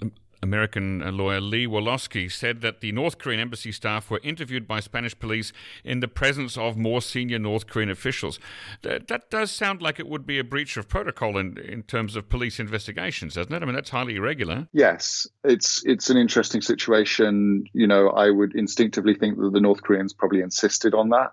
[0.44, 4.78] American uh, lawyer Lee Wolosky said that the North Korean embassy staff were interviewed by
[4.80, 5.52] Spanish police
[5.83, 8.38] in the presence of more senior North Korean officials.
[8.83, 12.14] That, that does sound like it would be a breach of protocol in, in terms
[12.14, 13.62] of police investigations, doesn't it?
[13.62, 14.68] I mean, that's highly irregular.
[14.72, 17.64] Yes, it's it's an interesting situation.
[17.72, 21.33] You know, I would instinctively think that the North Koreans probably insisted on that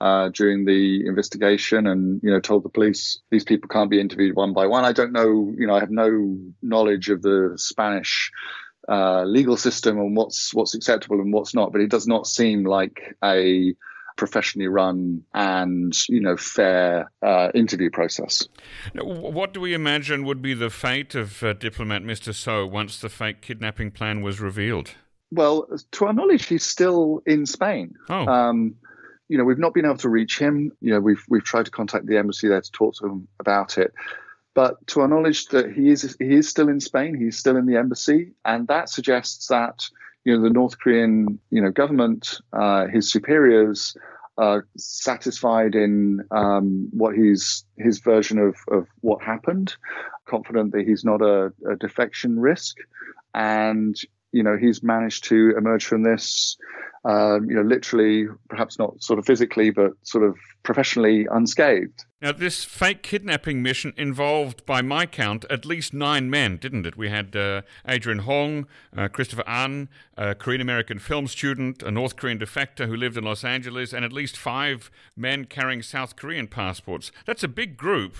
[0.00, 4.36] uh, during the investigation and you know told the police these people can't be interviewed
[4.36, 4.84] one by one.
[4.84, 8.30] I don't know, you know, I have no knowledge of the Spanish
[8.88, 12.64] uh, legal system and what's what's acceptable and what's not, but it does not seem
[12.64, 13.74] like a
[14.16, 18.46] professionally run and you know fair uh, interview process.
[18.94, 22.34] Now, what do we imagine would be the fate of uh, diplomat Mr.
[22.34, 24.94] So once the fake kidnapping plan was revealed?
[25.30, 27.94] Well, to our knowledge, he's still in Spain.
[28.08, 28.26] Oh.
[28.26, 28.76] Um,
[29.28, 30.72] you know, we've not been able to reach him.
[30.80, 33.78] You know, we've we've tried to contact the embassy there to talk to him about
[33.78, 33.92] it.
[34.54, 37.14] But to our knowledge, that he is he is still in Spain.
[37.14, 39.86] He's still in the embassy, and that suggests that
[40.24, 43.96] you know the North Korean you know government, uh, his superiors,
[44.38, 49.76] are satisfied in um, what his his version of of what happened,
[50.26, 52.78] confident that he's not a, a defection risk,
[53.34, 53.96] and
[54.32, 56.56] you know he's managed to emerge from this
[57.04, 62.04] um, you know, literally, perhaps not sort of physically, but sort of professionally unscathed.
[62.20, 66.96] Now, this fake kidnapping mission involved, by my count, at least nine men, didn't it?
[66.96, 72.16] We had uh, Adrian Hong, uh, Christopher An, a Korean American film student, a North
[72.16, 76.48] Korean defector who lived in Los Angeles, and at least five men carrying South Korean
[76.48, 77.12] passports.
[77.24, 78.16] That's a big group.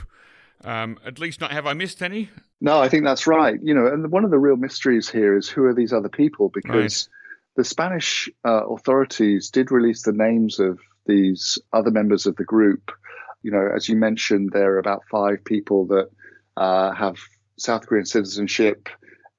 [0.65, 2.31] Um, at least not have I missed any?
[2.61, 3.59] No, I think that's right.
[3.63, 6.51] You know, and one of the real mysteries here is who are these other people?
[6.53, 7.09] Because
[7.57, 12.91] the Spanish uh, authorities did release the names of these other members of the group.
[13.43, 16.11] You know, as you mentioned, there are about five people that
[16.57, 17.17] uh, have
[17.57, 18.89] South Korean citizenship,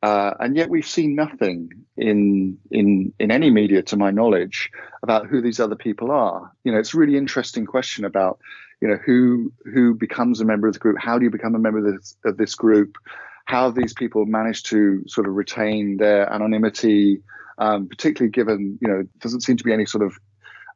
[0.02, 4.70] uh, and yet we've seen nothing in in in any media, to my knowledge,
[5.04, 6.52] about who these other people are.
[6.64, 8.40] You know, it's a really interesting question about
[8.82, 10.98] you know who who becomes a member of the group.
[11.00, 12.98] How do you become a member of this, of this group?
[13.46, 17.24] How these people manage to sort of retain their anonymity
[17.60, 20.18] um, particularly given, you know, doesn't seem to be any sort of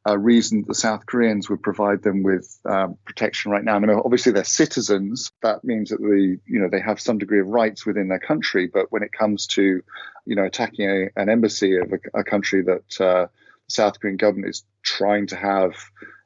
[0.05, 3.75] uh, reason the South Koreans would provide them with um, protection right now.
[3.75, 5.31] I mean, obviously they're citizens.
[5.41, 8.67] That means that the you know they have some degree of rights within their country.
[8.67, 9.81] But when it comes to
[10.25, 13.29] you know attacking a, an embassy of a, a country that uh, the
[13.69, 15.73] South Korean government is trying to have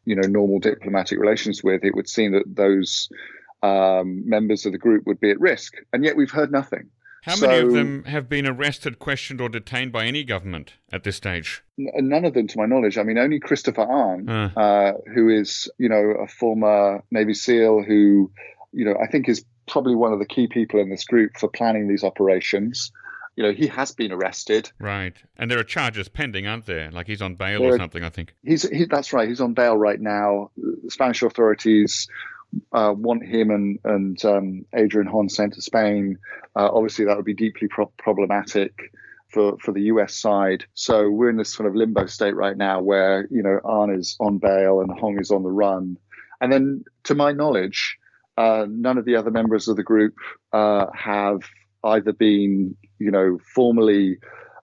[0.07, 3.09] you know normal diplomatic relations with, it would seem that those
[3.61, 5.73] um, members of the group would be at risk.
[5.91, 6.89] And yet we've heard nothing.
[7.23, 11.03] How so, many of them have been arrested, questioned, or detained by any government at
[11.03, 11.61] this stage?
[11.77, 12.97] N- none of them, to my knowledge.
[12.97, 14.51] I mean, only Christopher Ahn, uh.
[14.55, 18.31] Uh, who is, you know, a former Navy SEAL who,
[18.71, 21.49] you know, I think is probably one of the key people in this group for
[21.49, 22.93] planning these operations.
[23.37, 24.71] You know, he has been arrested.
[24.79, 26.91] Right, and there are charges pending, aren't there?
[26.91, 28.33] Like he's on bail there or something, I think.
[28.43, 29.29] He's he, that's right.
[29.29, 30.51] He's on bail right now.
[30.57, 32.09] The Spanish authorities
[32.71, 36.17] uh, want him and and um, Adrian Hong sent to Spain.
[36.55, 38.91] Uh, obviously, that would be deeply pro- problematic
[39.29, 40.65] for for the US side.
[40.73, 44.17] So we're in this sort of limbo state right now, where you know Ahn is
[44.19, 45.97] on bail and Hong is on the run.
[46.39, 47.97] And then, to my knowledge,
[48.37, 50.15] uh, none of the other members of the group
[50.53, 51.41] uh, have
[51.83, 54.17] either been, you know, formally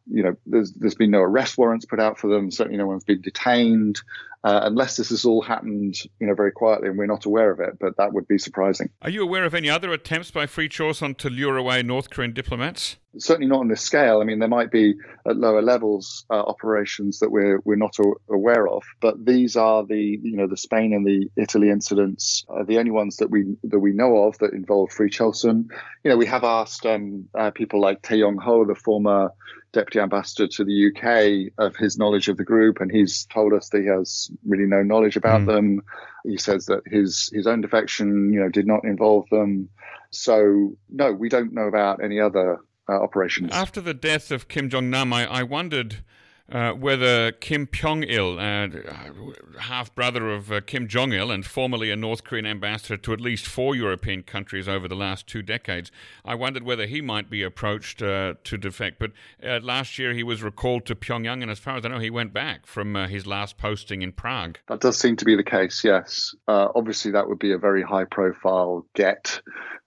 [0.07, 2.51] you know, there's there's been no arrest warrants put out for them.
[2.51, 4.01] Certainly, no one's been detained,
[4.45, 7.61] uh, unless this has all happened, you know, very quietly and we're not aware of
[7.61, 7.79] it.
[7.81, 8.91] But that would be surprising.
[9.01, 12.35] Are you aware of any other attempts by Free Chosun to lure away North Korean
[12.35, 12.97] diplomats?
[13.17, 14.21] Certainly not on this scale.
[14.21, 14.95] I mean, there might be
[15.27, 17.97] at lower levels uh, operations that we're we're not
[18.29, 22.65] aware of, but these are the you know the Spain and the Italy incidents, are
[22.65, 25.71] the only ones that we that we know of that involve Free Chosun.
[26.03, 29.31] You know, we have asked um, uh, people like Tae Yong Ho, the former
[29.75, 33.69] deputy ambassador to the UK of his knowledge of the group, and he's told us
[33.71, 35.47] that he has really no knowledge about mm.
[35.47, 35.83] them.
[36.25, 39.69] He says that his his own defection, you know, did not involve them.
[40.11, 43.51] So no, we don't know about any other uh, operations.
[43.53, 46.05] After the death of Kim Jong Nam, I, I wondered
[46.53, 51.91] uh, whether Kim Pyong il, uh, half brother of uh, Kim Jong il and formerly
[51.91, 55.91] a North Korean ambassador to at least four European countries over the last two decades,
[56.23, 58.99] I wondered whether he might be approached uh, to defect.
[58.99, 61.99] But uh, last year he was recalled to Pyongyang, and as far as I know,
[61.99, 64.59] he went back from uh, his last posting in Prague.
[64.69, 66.35] That does seem to be the case, yes.
[66.47, 69.41] obviously, that would be a very high profile get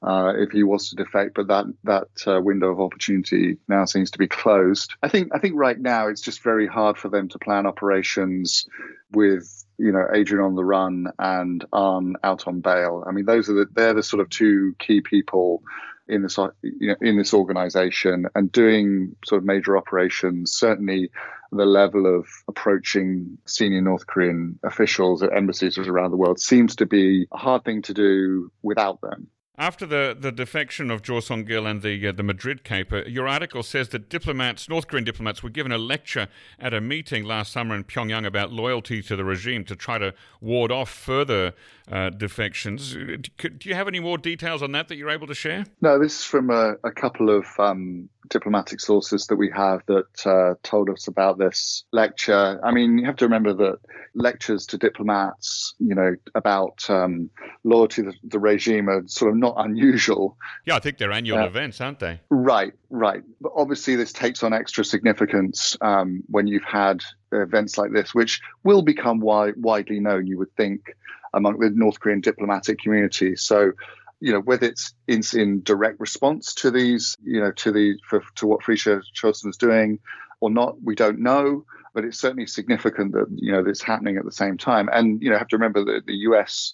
[0.04, 2.08] if he was to defect, but that, that
[2.43, 4.96] window of opportunity now seems to be closed.
[5.04, 8.66] I think, I think right now it's just very hard for them to plan operations
[9.12, 13.04] with you know Adrian on the run and Ahn out on bail.
[13.06, 15.62] I mean, those are the they're the sort of two key people
[16.08, 20.54] in this you know, in this organization and doing sort of major operations.
[20.54, 21.12] Certainly,
[21.52, 26.86] the level of approaching senior North Korean officials at embassies around the world seems to
[26.86, 29.28] be a hard thing to do without them.
[29.60, 33.63] After the, the defection of Jo Song-gil and the uh, the Madrid caper, your article
[33.63, 36.28] says that diplomats, North Korean diplomats, were given a lecture
[36.60, 40.13] at a meeting last summer in Pyongyang about loyalty to the regime to try to
[40.41, 41.54] ward off further
[41.91, 42.93] uh, defections.
[42.93, 45.65] Do you have any more details on that that you're able to share?
[45.82, 50.26] No, this is from a, a couple of um, diplomatic sources that we have that
[50.26, 52.60] uh, told us about this lecture.
[52.63, 53.80] I mean, you have to remember that
[54.16, 57.30] lectures to diplomats, you know, about um,
[57.63, 60.38] loyalty to the regime are sort of not unusual.
[60.66, 62.20] Yeah, I think they're annual uh, events, aren't they?
[62.30, 63.24] Right, right.
[63.42, 68.42] But obviously, this takes on extra significance um, when you've had events like this, which
[68.63, 70.96] will become wi- widely known, you would think,
[71.34, 73.36] among the North Korean diplomatic community.
[73.36, 73.72] So
[74.20, 78.24] you know whether it's in, in direct response to these you know to the for,
[78.36, 80.00] to what Free Chosun is doing
[80.40, 84.26] or not we don't know but it's certainly significant that you know it's happening at
[84.26, 86.74] the same time and you know have to remember that the US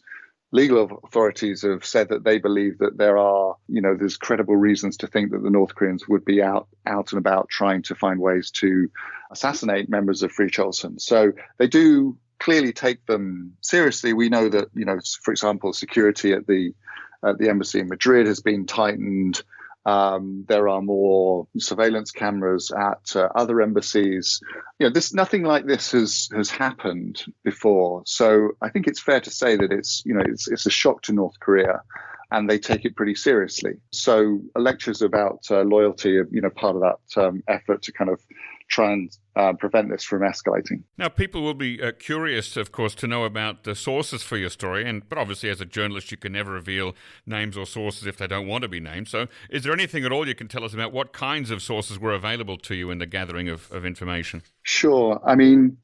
[0.52, 4.98] legal authorities have said that they believe that there are you know there's credible reasons
[4.98, 8.20] to think that the North Koreans would be out out and about trying to find
[8.20, 8.90] ways to
[9.32, 14.12] assassinate members of Free Chosun so they do clearly take them seriously.
[14.12, 16.74] We know that, you know, for example, security at the
[17.26, 19.42] at the embassy in Madrid has been tightened.
[19.86, 24.40] Um, there are more surveillance cameras at uh, other embassies.
[24.80, 28.04] You know, this nothing like this has has happened before.
[28.06, 31.02] So I think it's fair to say that it's you know it's it's a shock
[31.04, 31.82] to North Korea,
[32.32, 33.74] and they take it pretty seriously.
[33.92, 38.10] So lectures about uh, loyalty are you know part of that um, effort to kind
[38.10, 38.22] of
[38.67, 40.84] try and uh, prevent this from escalating.
[40.97, 44.49] Now, people will be uh, curious, of course, to know about the sources for your
[44.49, 46.95] story, and but obviously, as a journalist, you can never reveal
[47.26, 49.08] names or sources if they don't want to be named.
[49.08, 51.99] So, is there anything at all you can tell us about what kinds of sources
[51.99, 54.43] were available to you in the gathering of, of information?
[54.63, 55.19] Sure.
[55.26, 55.78] I mean,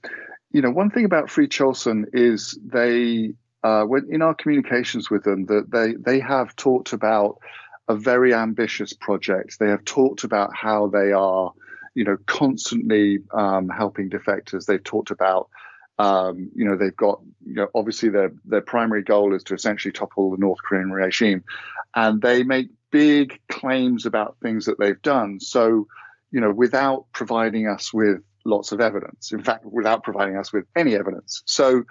[0.51, 5.23] you know, one thing about Free Chosun is they, uh, when in our communications with
[5.23, 7.39] them, that they they have talked about
[7.87, 9.57] a very ambitious project.
[9.59, 11.51] They have talked about how they are
[11.95, 14.65] you know, constantly um, helping defectors.
[14.65, 15.49] They've talked about,
[15.97, 19.91] um, you know, they've got, you know, obviously their their primary goal is to essentially
[19.91, 21.43] topple the North Korean regime,
[21.95, 25.39] and they make big claims about things that they've done.
[25.39, 25.87] So,
[26.31, 30.65] you know, without providing us with lots of evidence, in fact, without providing us with
[30.75, 31.43] any evidence.
[31.45, 31.83] So,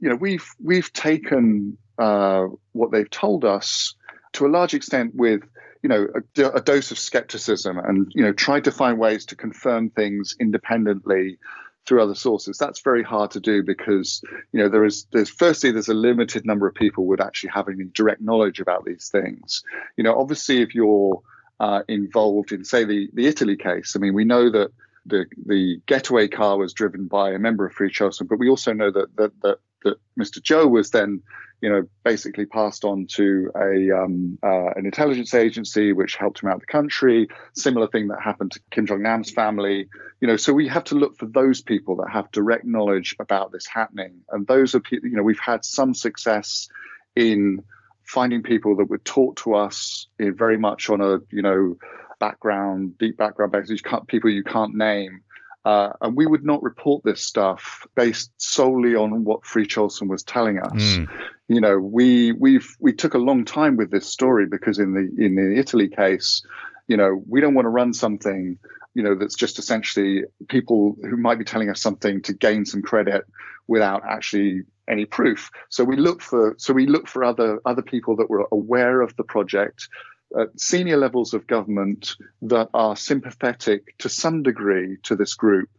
[0.00, 3.94] you know, we've we've taken uh, what they've told us
[4.34, 5.42] to a large extent with
[5.82, 9.36] you know a, a, dose of skepticism and you know tried to find ways to
[9.36, 11.38] confirm things independently
[11.86, 12.58] through other sources.
[12.58, 14.22] That's very hard to do because
[14.52, 17.68] you know there is there's firstly there's a limited number of people would actually have
[17.68, 19.62] any direct knowledge about these things.
[19.96, 21.22] You know obviously if you're
[21.60, 24.70] uh, involved in say the the italy case i mean we know that
[25.06, 28.72] the the getaway car was driven by a member of free chosun but we also
[28.72, 31.22] know that that that, that mr joe was then
[31.60, 36.48] you know, basically passed on to a um, uh, an intelligence agency, which helped him
[36.48, 37.28] out the country.
[37.54, 39.88] Similar thing that happened to Kim Jong Nam's family.
[40.20, 43.50] You know, so we have to look for those people that have direct knowledge about
[43.50, 46.68] this happening, and those are you know we've had some success
[47.16, 47.64] in
[48.04, 51.76] finding people that would talk to us in very much on a you know
[52.20, 53.52] background, deep background.
[53.68, 53.76] You
[54.06, 55.22] people you can't name
[55.68, 60.22] uh, and we would not report this stuff based solely on what Free Chosun was
[60.22, 60.72] telling us.
[60.72, 61.10] Mm.
[61.46, 65.22] You know, we we've we took a long time with this story because in the
[65.22, 66.42] in the Italy case,
[66.86, 68.58] you know, we don't want to run something,
[68.94, 72.80] you know, that's just essentially people who might be telling us something to gain some
[72.80, 73.26] credit
[73.66, 75.50] without actually any proof.
[75.68, 79.14] So we look for so we look for other other people that were aware of
[79.16, 79.90] the project,
[80.38, 85.70] at senior levels of government that are sympathetic to some degree to this group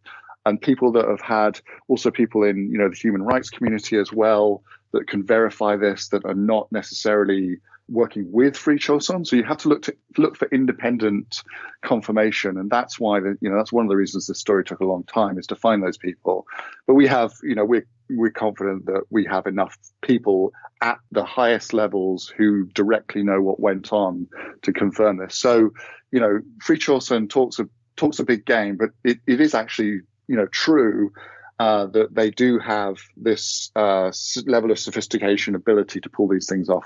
[0.45, 4.11] and people that have had also people in you know the human rights community as
[4.11, 7.57] well that can verify this that are not necessarily
[7.89, 11.43] working with free chosun so you have to look to look for independent
[11.81, 14.79] confirmation and that's why the, you know that's one of the reasons this story took
[14.79, 16.45] a long time is to find those people.
[16.87, 20.51] But we have you know we're we're confident that we have enough people
[20.81, 24.27] at the highest levels who directly know what went on
[24.63, 25.37] to confirm this.
[25.37, 25.71] So,
[26.11, 30.01] you know, Free Chosun talks a talks a big game, but it, it is actually
[30.27, 31.11] you know true
[31.59, 34.11] uh, that they do have this uh,
[34.45, 36.85] level of sophistication, ability to pull these things off.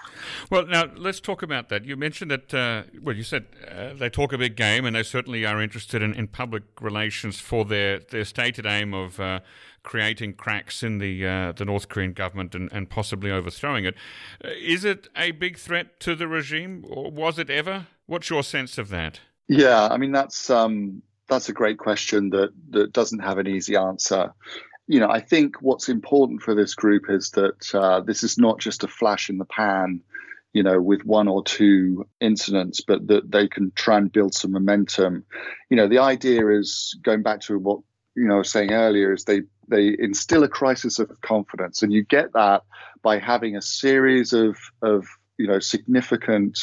[0.50, 1.86] Well, now let's talk about that.
[1.86, 5.04] You mentioned that, uh, well, you said uh, they talk a big game, and they
[5.04, 9.42] certainly are interested in, in public relations for their, their stated aim of uh,
[9.84, 13.96] creating cracks in the uh, the North Korean government and, and possibly overthrowing it.
[14.44, 17.88] Is it a big threat to the regime, or was it ever?
[18.06, 19.20] What's your sense of that?
[19.48, 21.04] Yeah, I mean that's um,
[21.34, 24.34] that's a great question that that doesn't have an easy answer.
[24.88, 28.60] You know, I think what's important for this group is that uh, this is not
[28.60, 30.02] just a flash in the pan,
[30.52, 34.52] you know, with one or two incidents, but that they can try and build some
[34.52, 35.26] momentum.
[35.70, 37.80] You know, the idea is going back to what
[38.16, 41.92] you know I was saying earlier is they they instill a crisis of confidence, and
[41.92, 42.64] you get that
[43.02, 45.08] by having a series of of
[45.38, 46.60] you know significant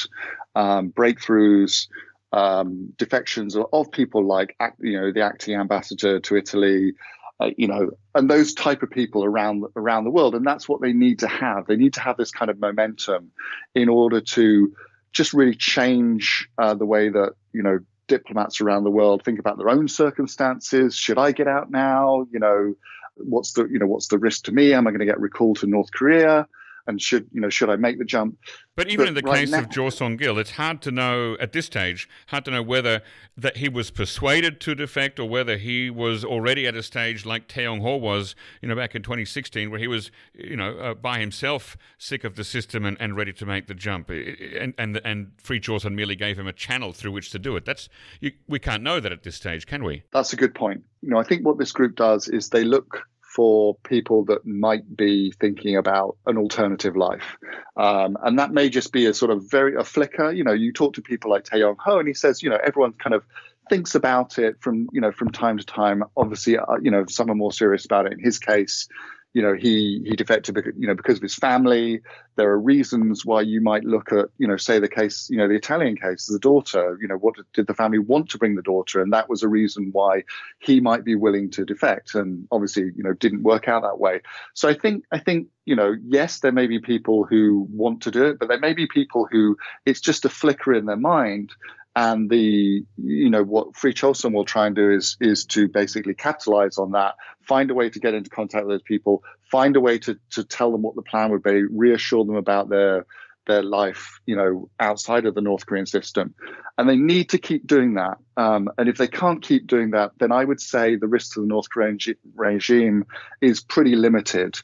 [0.54, 1.86] um, breakthroughs
[2.32, 6.94] um, defections of people like you know the acting ambassador to Italy,
[7.40, 10.80] uh, you know, and those type of people around around the world, and that's what
[10.80, 11.66] they need to have.
[11.66, 13.30] They need to have this kind of momentum
[13.74, 14.74] in order to
[15.12, 19.56] just really change uh, the way that you know diplomats around the world think about
[19.56, 20.94] their own circumstances.
[20.94, 22.26] Should I get out now?
[22.30, 22.74] You know,
[23.16, 24.72] what's the you know what's the risk to me?
[24.72, 26.46] Am I going to get recalled to North Korea?
[26.86, 28.38] And should you know should I make the jump?
[28.76, 30.90] But even but in the right case now, of Jo Song Gil, it's hard to
[30.90, 33.02] know at this stage, hard to know whether
[33.36, 37.46] that he was persuaded to defect or whether he was already at a stage like
[37.46, 40.94] Tae Yong Ho was, you know, back in 2016, where he was, you know, uh,
[40.94, 45.00] by himself sick of the system and, and ready to make the jump, and and
[45.04, 47.64] and Free Chosun merely gave him a channel through which to do it.
[47.64, 47.88] That's
[48.20, 50.04] you, we can't know that at this stage, can we?
[50.12, 50.82] That's a good point.
[51.02, 54.96] You know, I think what this group does is they look for people that might
[54.96, 57.36] be thinking about an alternative life.
[57.76, 60.32] Um, and that may just be a sort of very a flicker.
[60.32, 62.58] You know, you talk to people like Tae Yong Ho, and he says, you know,
[62.64, 63.24] everyone kind of
[63.68, 66.02] thinks about it from you know from time to time.
[66.16, 68.12] Obviously, uh, you know, some are more serious about it.
[68.12, 68.88] In his case,
[69.32, 72.00] you know he he defected because you know because of his family.
[72.36, 75.46] There are reasons why you might look at you know say the case you know
[75.46, 78.62] the italian case the daughter you know what did the family want to bring the
[78.62, 79.00] daughter?
[79.00, 80.24] And that was a reason why
[80.58, 82.14] he might be willing to defect.
[82.14, 84.20] And obviously you know didn't work out that way.
[84.54, 88.10] So i think i think you know yes there may be people who want to
[88.10, 89.56] do it but there may be people who
[89.86, 91.52] it's just a flicker in their mind
[91.96, 96.14] and the you know what Free Chosun will try and do is is to basically
[96.14, 99.80] capitalize on that, find a way to get into contact with those people, find a
[99.80, 103.06] way to to tell them what the plan would be, reassure them about their
[103.46, 106.34] their life, you know, outside of the North Korean system,
[106.78, 108.18] and they need to keep doing that.
[108.36, 111.40] Um, and if they can't keep doing that, then I would say the risk to
[111.40, 111.98] the North Korean
[112.36, 113.06] regime
[113.40, 114.58] is pretty limited.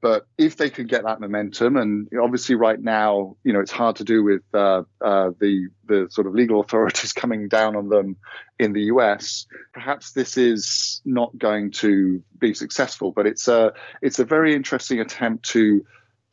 [0.00, 3.96] But if they could get that momentum, and obviously right now, you know, it's hard
[3.96, 8.16] to do with uh, uh, the the sort of legal authorities coming down on them
[8.58, 9.46] in the US.
[9.72, 15.00] Perhaps this is not going to be successful, but it's a it's a very interesting
[15.00, 15.84] attempt to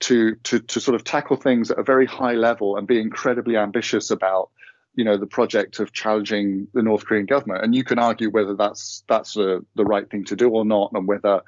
[0.02, 3.58] to to to sort of tackle things at a very high level and be incredibly
[3.58, 4.50] ambitious about
[4.94, 7.64] you know the project of challenging the North Korean government.
[7.64, 10.92] And you can argue whether that's that's a, the right thing to do or not,
[10.94, 11.42] and whether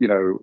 [0.00, 0.40] you know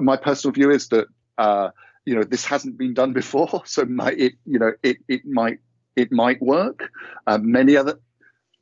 [0.00, 1.06] my personal view is that
[1.38, 1.70] uh,
[2.04, 5.58] you know this hasn't been done before, so might it you know it it might
[5.94, 6.90] it might work.
[7.26, 7.98] Um, many other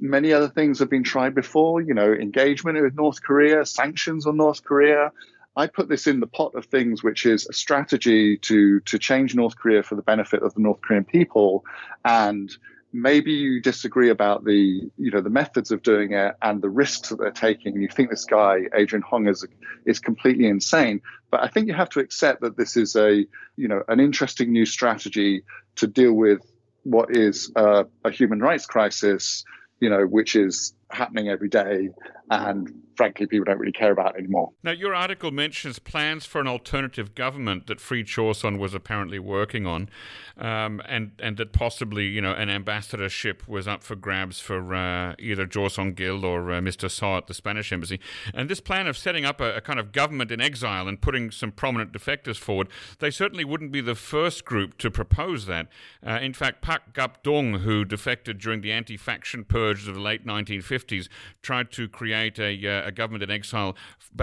[0.00, 1.80] many other things have been tried before.
[1.80, 5.12] You know, engagement with North Korea, sanctions on North Korea.
[5.56, 9.34] I put this in the pot of things, which is a strategy to to change
[9.34, 11.64] North Korea for the benefit of the North Korean people,
[12.04, 12.50] and
[12.94, 17.08] maybe you disagree about the you know the methods of doing it and the risks
[17.08, 17.80] that they're taking.
[17.82, 19.44] You think this guy Adrian Hong is
[19.84, 23.26] is completely insane, but I think you have to accept that this is a
[23.56, 25.42] you know an interesting new strategy
[25.76, 26.40] to deal with
[26.84, 29.44] what is a, a human rights crisis,
[29.80, 31.88] you know, which is happening every day
[32.30, 34.52] and frankly people don't really care about it anymore.
[34.62, 39.66] Now, your article mentions plans for an alternative government that Free Chosun was apparently working
[39.66, 39.88] on,
[40.36, 45.14] um, and and that possibly you know an ambassadorship was up for grabs for uh,
[45.18, 46.90] either Jo Song-gil or uh, Mr.
[46.90, 48.00] So at the Spanish embassy.
[48.32, 51.30] And this plan of setting up a, a, kind of government in exile and putting
[51.30, 52.68] some prominent defectors forward,
[52.98, 55.68] they certainly wouldn't be the first group to propose that.
[56.06, 61.08] Uh, in fact, Pak Gap-dong, who defected during the anti-faction purge of the late 1950s,
[61.42, 63.76] tried to create a, uh, a government in exile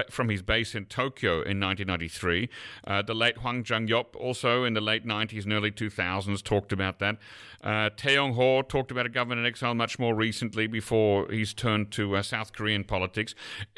[0.10, 2.50] from his base in Tokyo in 1993.
[2.86, 7.00] Uh, the late Hwang Jang-yop also in the late 90s and early 2000s talked about
[7.00, 7.18] that.
[7.64, 11.92] Uh, Tae Yong-ho talked about a government in exile much more recently before he's turned
[11.92, 13.36] to uh, South Korean politics.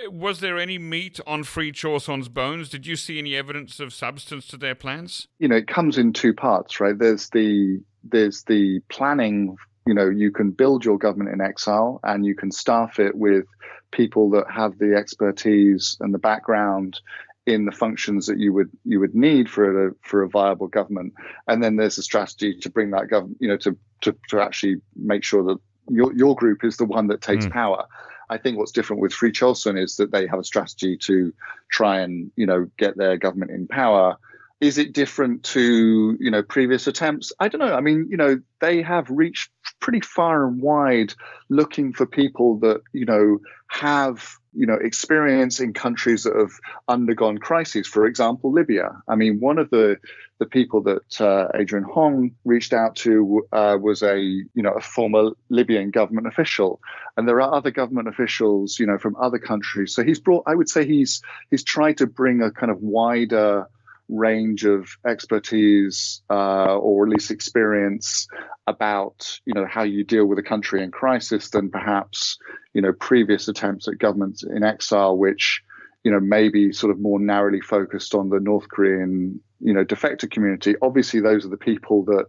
[0.10, 2.70] Was there any meat on Free Chosun's bones?
[2.70, 5.28] Did you see any evidence of substance to their plans?
[5.40, 6.98] You know, it comes in two parts, right?
[6.98, 9.56] There's the there's the planning
[9.86, 13.46] you know you can build your government in exile and you can staff it with
[13.94, 17.00] people that have the expertise and the background
[17.46, 21.14] in the functions that you would you would need for a for a viable government.
[21.48, 24.82] And then there's a strategy to bring that government you know to to, to actually
[24.96, 25.58] make sure that
[25.90, 27.52] your your group is the one that takes mm.
[27.52, 27.86] power.
[28.30, 31.34] I think what's different with Free Chosun is that they have a strategy to
[31.70, 34.18] try and you know get their government in power.
[34.62, 37.34] Is it different to you know previous attempts?
[37.40, 37.76] I don't know.
[37.76, 39.52] I mean you know they have reached
[39.84, 41.14] pretty far and wide
[41.50, 46.54] looking for people that you know have you know experience in countries that have
[46.88, 47.86] undergone crises.
[47.86, 48.92] For example libya.
[49.10, 49.98] I mean one of the
[50.40, 54.82] the people that uh, adrian hong reached out to uh, was a you know a
[54.82, 56.80] former libyan government official.
[57.18, 59.94] And there are other government officials you know from other countries.
[59.94, 61.22] So he's brought i would say he's
[61.52, 63.68] he's tried to bring a kind of wider
[64.10, 68.28] range of expertise uh, or at least experience
[68.68, 72.38] about you know how you deal with a country in crisis than perhaps
[72.74, 75.62] you know previous attempts at governments in exile which
[76.04, 80.30] you know maybe sort of more narrowly focused on the North Korean you know defector
[80.30, 80.76] community.
[80.82, 82.26] Obviously those are the people that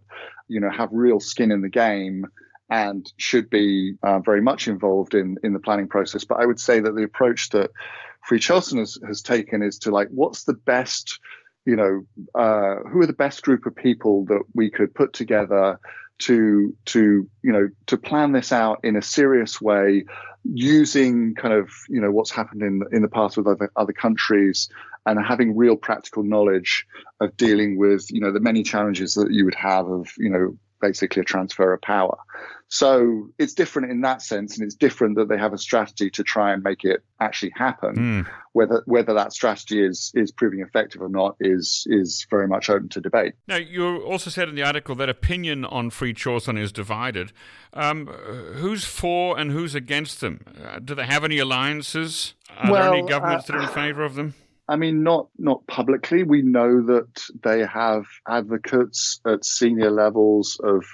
[0.49, 2.27] you know have real skin in the game
[2.71, 6.25] and should be uh, very much involved in in the planning process.
[6.25, 7.71] But I would say that the approach that
[8.25, 11.19] Free Chosun has, has taken is to like what's the best
[11.67, 15.79] you know, uh, who are the best group of people that we could put together
[16.17, 20.05] to to you know to plan this out in a serious way
[20.45, 24.69] using kind of you know what's happened in in the past with other other countries
[25.07, 26.87] and having real practical knowledge
[27.21, 30.57] of dealing with you know the many challenges that you would have of you know
[30.87, 32.19] basically a transfer of power.
[32.69, 36.23] So it's different in that sense, and it's different that they have a strategy to
[36.25, 37.95] try and make it actually happen.
[37.95, 38.27] Mm.
[38.53, 42.89] Whether whether that strategy is is proving effective or not is is very much open
[42.91, 43.35] to debate.
[43.47, 47.33] Now, you also said in the article that opinion on Free Chosun is divided.
[47.75, 48.07] Um,
[48.55, 50.41] who's for and who's against them?
[50.61, 52.35] Uh, do they have any alliances?
[52.59, 54.35] Are well, there any governments uh, that are in favour of them?
[54.69, 56.23] I mean, not not publicly.
[56.23, 60.85] We know that they have advocates at senior levels of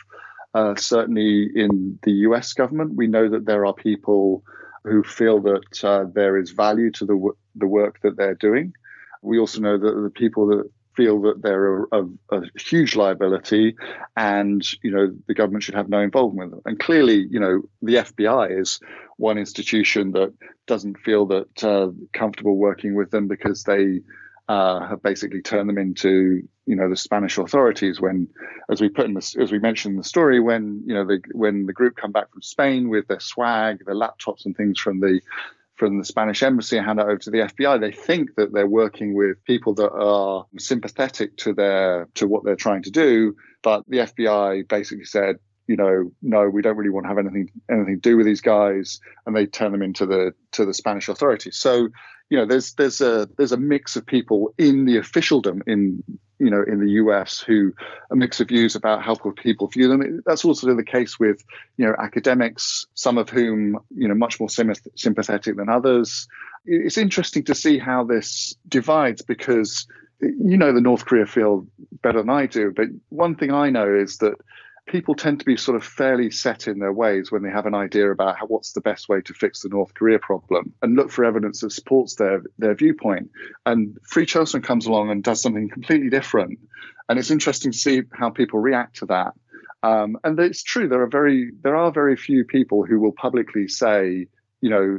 [0.54, 2.52] uh, certainly in the U.S.
[2.52, 2.96] government.
[2.96, 4.42] We know that there are people
[4.84, 8.72] who feel that uh, there is value to the w- the work that they're doing.
[9.22, 13.76] We also know that the people that feel that they're a, a, a, huge liability
[14.16, 16.72] and you know the government should have no involvement with them.
[16.72, 18.80] And clearly you know the fbi is
[19.16, 20.32] one institution that
[20.66, 24.00] doesn't feel that uh, comfortable working with them because they
[24.48, 28.26] uh, have basically turned them into you know the Spanish authorities when
[28.68, 31.66] as we put in as we mentioned in the story when you know the when
[31.66, 35.20] the group come back from Spain with their swag their laptops and things from the
[35.80, 37.80] from the Spanish embassy and hand it over to the FBI.
[37.80, 42.54] They think that they're working with people that are sympathetic to their to what they're
[42.54, 47.04] trying to do, but the FBI basically said, you know, no, we don't really want
[47.04, 50.34] to have anything anything to do with these guys, and they turn them into the
[50.52, 51.56] to the Spanish authorities.
[51.56, 51.88] So,
[52.30, 56.02] you know, there's there's a there's a mix of people in the officialdom in
[56.40, 57.72] you know, in the US who
[58.10, 60.22] a mix of views about how people view them.
[60.24, 61.44] That's also the case with,
[61.76, 66.26] you know, academics, some of whom, you know, much more sympathetic than others.
[66.64, 69.86] It's interesting to see how this divides because
[70.20, 71.66] you know the North Korea field
[72.02, 74.34] better than I do, but one thing I know is that
[74.86, 77.74] people tend to be sort of fairly set in their ways when they have an
[77.74, 81.10] idea about how, what's the best way to fix the North Korea problem and look
[81.10, 83.30] for evidence that supports their their viewpoint.
[83.66, 86.58] And Free Chosun comes along and does something completely different,
[87.08, 89.34] and it's interesting to see how people react to that.
[89.82, 93.68] Um, and it's true there are very there are very few people who will publicly
[93.68, 94.26] say
[94.60, 94.98] you know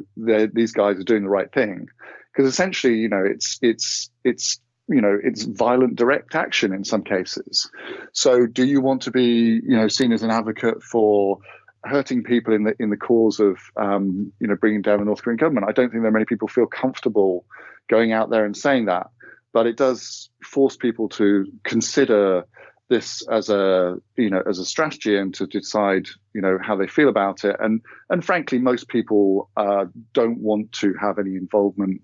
[0.53, 1.87] these guys are doing the right thing
[2.31, 4.59] because essentially you know it's it's it's
[4.91, 7.69] you know it's violent direct action in some cases.
[8.13, 11.39] So do you want to be you know seen as an advocate for
[11.83, 15.23] hurting people in the in the cause of um, you know bringing down the north
[15.23, 15.65] korean government?
[15.67, 17.45] I don't think there are many people feel comfortable
[17.89, 19.07] going out there and saying that
[19.53, 22.45] but it does force people to consider
[22.89, 26.87] this as a you know as a strategy and to decide you know how they
[26.87, 27.55] feel about it.
[27.59, 32.01] And and frankly most people uh, don't want to have any involvement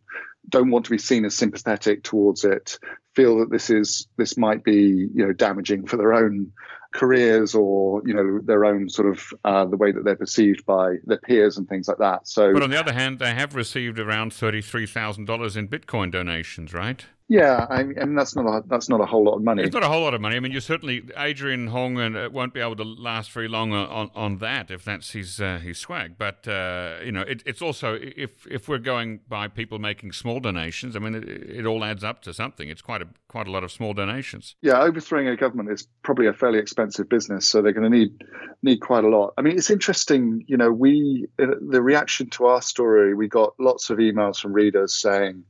[0.49, 2.79] don't want to be seen as sympathetic towards it,
[3.15, 6.51] feel that this is this might be you know damaging for their own
[6.93, 10.95] careers or you know their own sort of uh, the way that they're perceived by
[11.05, 12.27] their peers and things like that.
[12.27, 15.67] So, but on the other hand, they have received around thirty three thousand dollars in
[15.67, 17.05] Bitcoin donations, right?
[17.29, 19.63] Yeah, I mean that's not a that's not a whole lot of money.
[19.63, 20.37] It's not a whole lot of money.
[20.37, 23.73] I mean, you certainly Adrian Hong and uh, won't be able to last very long
[23.73, 26.17] on, on that if that's his uh, his swag.
[26.17, 30.39] But uh, you know, it, it's also if if we're going by people making small
[30.39, 32.69] donations, I mean, it, it, all adds up to something.
[32.69, 34.55] It's quite a quite a lot of small donations.
[34.61, 38.23] Yeah, overthrowing a government is probably a fairly expensive business, so they're going to need
[38.63, 39.33] need quite a lot.
[39.37, 40.45] I mean, it's interesting.
[40.47, 44.53] You know, we uh, the reaction to our story, we got lots of emails from
[44.53, 45.43] readers saying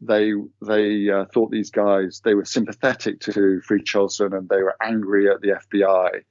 [0.00, 0.32] they
[0.64, 5.30] they uh, thought these guys they were sympathetic to Free Chosun and they were angry
[5.30, 6.22] at the FBI.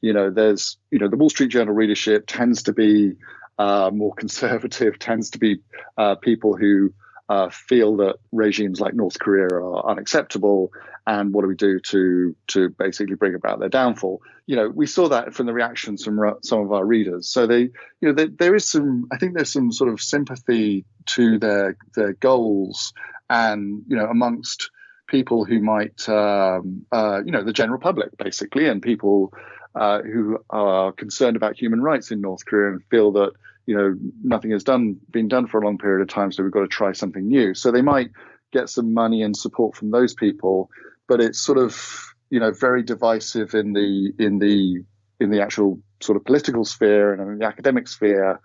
[0.00, 3.16] You know, there's you know the Wall Street Journal readership tends to be
[3.58, 5.60] uh, more conservative, tends to be
[5.98, 6.92] uh, people who
[7.30, 10.72] uh, feel that regimes like North Korea are unacceptable,
[11.06, 14.20] and what do we do to to basically bring about their downfall?
[14.46, 17.28] You know, we saw that from the reactions from some of our readers.
[17.28, 17.72] So they, you
[18.02, 19.06] know, they, there is some.
[19.12, 22.92] I think there's some sort of sympathy to their their goals,
[23.30, 24.68] and you know, amongst
[25.06, 29.32] people who might, um, uh, you know, the general public basically, and people
[29.76, 33.32] uh, who are concerned about human rights in North Korea and feel that
[33.66, 36.52] you know nothing has done been done for a long period of time, so we've
[36.52, 37.54] got to try something new.
[37.54, 38.10] So they might
[38.52, 40.70] get some money and support from those people,
[41.08, 44.84] but it's sort of you know very divisive in the in the
[45.20, 48.40] in the actual sort of political sphere and in the academic sphere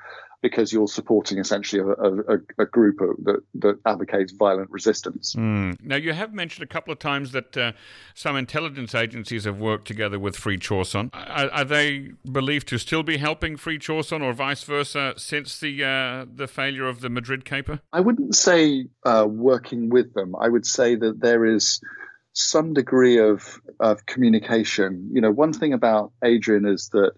[0.46, 5.34] because you're supporting essentially a, a, a group that, that advocates violent resistance.
[5.34, 5.76] Mm.
[5.82, 7.72] Now, you have mentioned a couple of times that uh,
[8.14, 11.10] some intelligence agencies have worked together with Free Chosun.
[11.14, 15.84] Are, are, they believed to still be helping Free Chosun or vice versa since the
[15.84, 17.80] uh, the failure of the Madrid caper?
[17.92, 20.36] I wouldn't say uh, working with them.
[20.40, 21.82] I would say that there is
[22.34, 25.10] some degree of, of communication.
[25.12, 27.14] You know, one thing about Adrian is that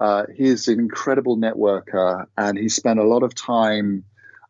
[0.00, 4.04] uh, he is an incredible networker, and he spent a lot of time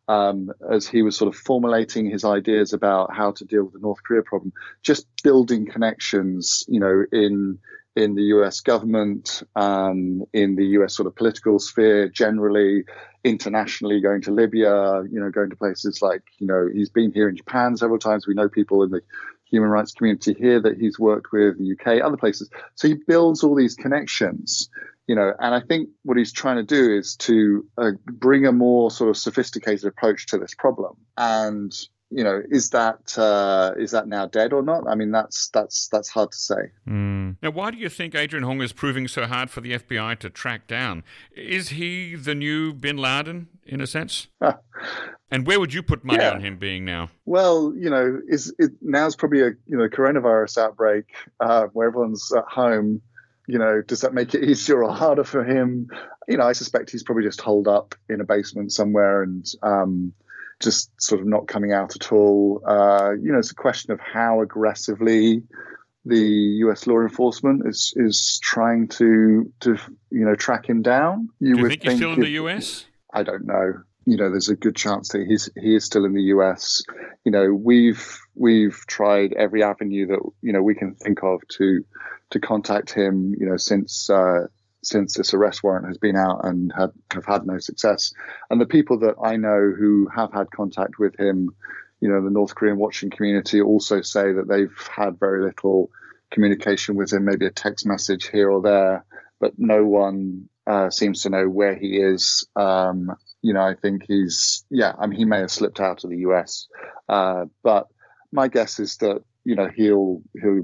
[0.07, 3.79] um, as he was sort of formulating his ideas about how to deal with the
[3.79, 7.59] North Korea problem, just building connections, you know, in
[7.93, 8.61] in the U.S.
[8.61, 10.95] government, um, in the U.S.
[10.95, 12.85] sort of political sphere generally,
[13.25, 17.27] internationally, going to Libya, you know, going to places like, you know, he's been here
[17.27, 18.25] in Japan several times.
[18.25, 19.01] We know people in the
[19.43, 22.49] human rights community here that he's worked with, the UK, other places.
[22.75, 24.69] So he builds all these connections
[25.07, 28.51] you know, and I think what he's trying to do is to uh, bring a
[28.51, 30.95] more sort of sophisticated approach to this problem.
[31.17, 31.73] And
[32.11, 34.83] you know, is that uh, is that now dead or not?
[34.87, 36.71] I mean, that's that's that's hard to say.
[36.87, 37.37] Mm.
[37.41, 40.29] Now, why do you think Adrian Hong is proving so hard for the FBI to
[40.29, 41.03] track down?
[41.33, 44.27] Is he the new Bin Laden in a sense?
[45.31, 46.31] and where would you put money yeah.
[46.31, 47.09] on him being now?
[47.25, 51.05] Well, you know, is it, now's probably a you know coronavirus outbreak
[51.39, 53.01] uh, where everyone's at home
[53.51, 55.87] you know, does that make it easier or harder for him?
[56.27, 60.13] You know, I suspect he's probably just holed up in a basement somewhere and um,
[60.61, 62.61] just sort of not coming out at all.
[62.65, 65.43] Uh, you know, it's a question of how aggressively
[66.05, 66.17] the
[66.65, 66.87] U.S.
[66.87, 69.77] law enforcement is is trying to to
[70.09, 71.29] you know track him down.
[71.39, 72.85] You Do you think he's still in the U.S.?
[73.13, 73.73] I don't know.
[74.05, 76.81] You know, there's a good chance that he's he is still in the U.S.
[77.25, 81.83] You know, we've we've tried every avenue that you know we can think of to
[82.31, 84.47] to contact him, you know, since uh,
[84.83, 88.13] since this arrest warrant has been out and have, have had no success.
[88.49, 91.49] And the people that I know who have had contact with him,
[91.99, 95.91] you know, the North Korean watching community also say that they've had very little
[96.31, 99.05] communication with him, maybe a text message here or there,
[99.39, 102.47] but no one uh, seems to know where he is.
[102.55, 103.11] Um,
[103.41, 106.19] you know, I think he's, yeah, I mean, he may have slipped out of the
[106.19, 106.67] US,
[107.07, 107.87] uh, but
[108.31, 110.63] my guess is that, you know, he'll, he'll,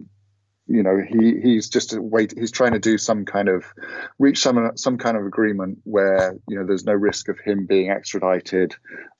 [0.67, 2.33] you know, he, he's just wait.
[2.37, 3.65] He's trying to do some kind of
[4.19, 7.89] reach some some kind of agreement where you know there's no risk of him being
[7.89, 8.75] extradited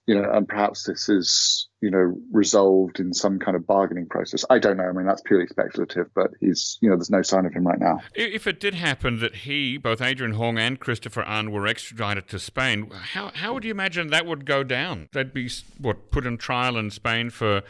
[0.08, 4.46] you know, and perhaps this is, you know, resolved in some kind of bargaining process.
[4.50, 4.86] I don't know.
[4.86, 7.78] I mean, that's purely speculative, but he's, you know, there's no sign of him right
[7.78, 8.00] now.
[8.16, 12.40] If it did happen that he, both Adrian Hong and Christopher Ahn, were extradited to
[12.40, 15.10] Spain, how how would you imagine that would go down?
[15.12, 17.64] They'd be what put on trial in Spain for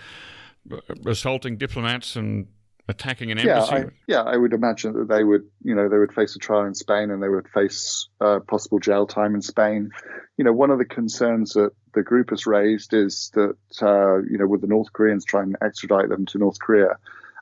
[0.72, 2.48] uh, assaulting diplomats and
[2.88, 3.76] attacking an embassy?
[3.76, 6.40] Yeah, I, yeah, I would imagine that they would, you know, they would face a
[6.40, 9.92] trial in Spain and they would face uh, possible jail time in Spain.
[10.38, 14.38] You know, one of the concerns that the group has raised is that, uh, you
[14.38, 16.98] know, with the North Koreans trying to extradite them to North Korea,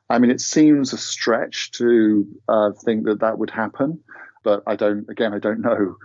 [0.09, 4.01] I mean, it seems a stretch to uh, think that that would happen,
[4.43, 5.09] but I don't.
[5.09, 5.95] Again, I don't know.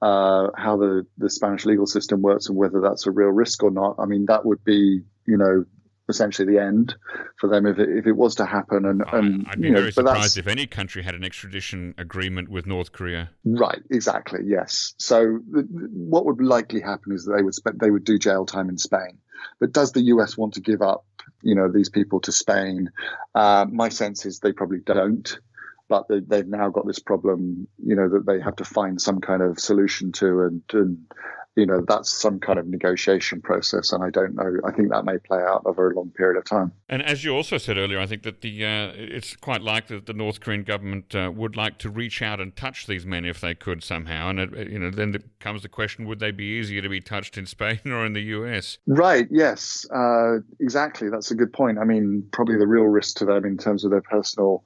[0.00, 3.72] Uh, how the, the Spanish legal system works and whether that's a real risk or
[3.72, 3.96] not.
[3.98, 5.64] I mean, that would be, you know,
[6.08, 6.94] essentially the end
[7.36, 8.84] for them if it, if it was to happen.
[8.84, 12.66] And, and I'd be very know, surprised if any country had an extradition agreement with
[12.66, 13.30] North Korea.
[13.44, 14.40] Right, exactly.
[14.44, 14.94] Yes.
[14.98, 18.68] So what would likely happen is that they would spe- they would do jail time
[18.68, 19.18] in Spain.
[19.60, 21.04] But does the US want to give up,
[21.42, 22.90] you know, these people to Spain?
[23.34, 25.38] Uh, my sense is they probably don't.
[25.88, 29.22] But they, have now got this problem, you know, that they have to find some
[29.22, 31.06] kind of solution to, and, and
[31.58, 35.04] you know that's some kind of negotiation process and i don't know i think that
[35.04, 36.72] may play out over a long period of time.
[36.88, 40.06] And as you also said earlier i think that the uh, it's quite likely that
[40.06, 43.40] the north korean government uh, would like to reach out and touch these men if
[43.40, 44.30] they could somehow.
[44.30, 47.36] And it, you know then comes the question would they be easier to be touched
[47.36, 49.86] in spain or in the us right yes.
[49.90, 51.10] Uh, exactly.
[51.10, 51.78] That's a good point.
[51.78, 54.62] I mean probably the real risk to them in terms of their personal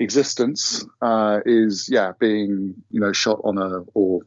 [0.00, 4.22] existence uh, is yeah being you know shot on a or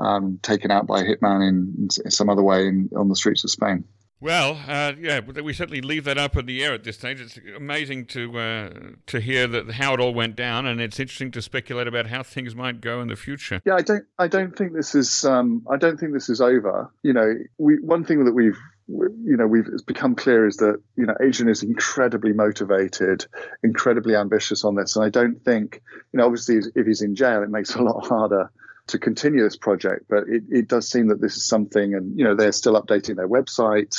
[0.00, 3.44] um, taken out by a hitman in, in some other way in, on the streets
[3.44, 3.84] of Spain.
[4.22, 7.22] Well, uh, yeah, we certainly leave that up in the air at this stage.
[7.22, 8.70] It's amazing to uh,
[9.06, 12.22] to hear that how it all went down, and it's interesting to speculate about how
[12.22, 13.62] things might go in the future.
[13.64, 16.92] Yeah, I don't, I don't think this is, um, I don't think this is over.
[17.02, 20.82] You know, we one thing that we've you know we've it's become clear is that
[20.96, 23.24] you know Adrian is incredibly motivated,
[23.62, 25.80] incredibly ambitious on this, and I don't think
[26.12, 28.50] you know obviously if he's in jail, it makes it a lot harder
[28.90, 30.06] to continue this project.
[30.08, 33.16] But it, it does seem that this is something, and you know, they're still updating
[33.16, 33.94] their website.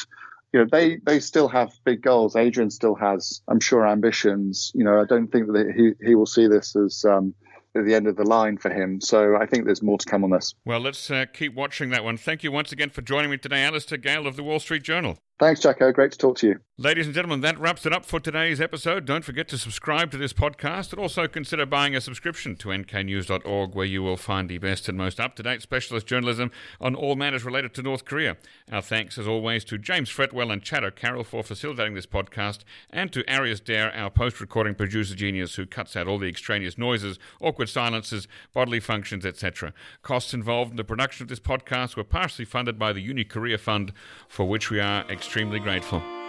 [0.54, 2.36] You know, they they still have big goals.
[2.36, 4.72] Adrian still has, I'm sure, ambitions.
[4.76, 7.34] You know, I don't think that he he will see this as um,
[7.76, 9.00] at the end of the line for him.
[9.02, 10.54] So I think there's more to come on this.
[10.66, 12.18] Well, let's uh, keep watching that one.
[12.18, 15.18] Thank you once again for joining me today, Alastair Gale of the Wall Street Journal.
[15.42, 15.92] Thanks, Jacco.
[15.92, 16.60] Great to talk to you.
[16.78, 19.06] Ladies and gentlemen, that wraps it up for today's episode.
[19.06, 23.76] Don't forget to subscribe to this podcast and also consider buying a subscription to nknews.org,
[23.76, 27.16] where you will find the best and most up to date specialist journalism on all
[27.16, 28.38] matters related to North Korea.
[28.72, 33.12] Our thanks, as always, to James Fretwell and Chad O'Carroll for facilitating this podcast, and
[33.12, 37.20] to Arius Dare, our post recording producer genius, who cuts out all the extraneous noises,
[37.40, 39.74] awkward silences, bodily functions, etc.
[40.04, 43.58] Costs involved in the production of this podcast were partially funded by the Uni Korea
[43.60, 43.94] Fund,
[44.28, 46.21] for which we are extremely extremely grateful.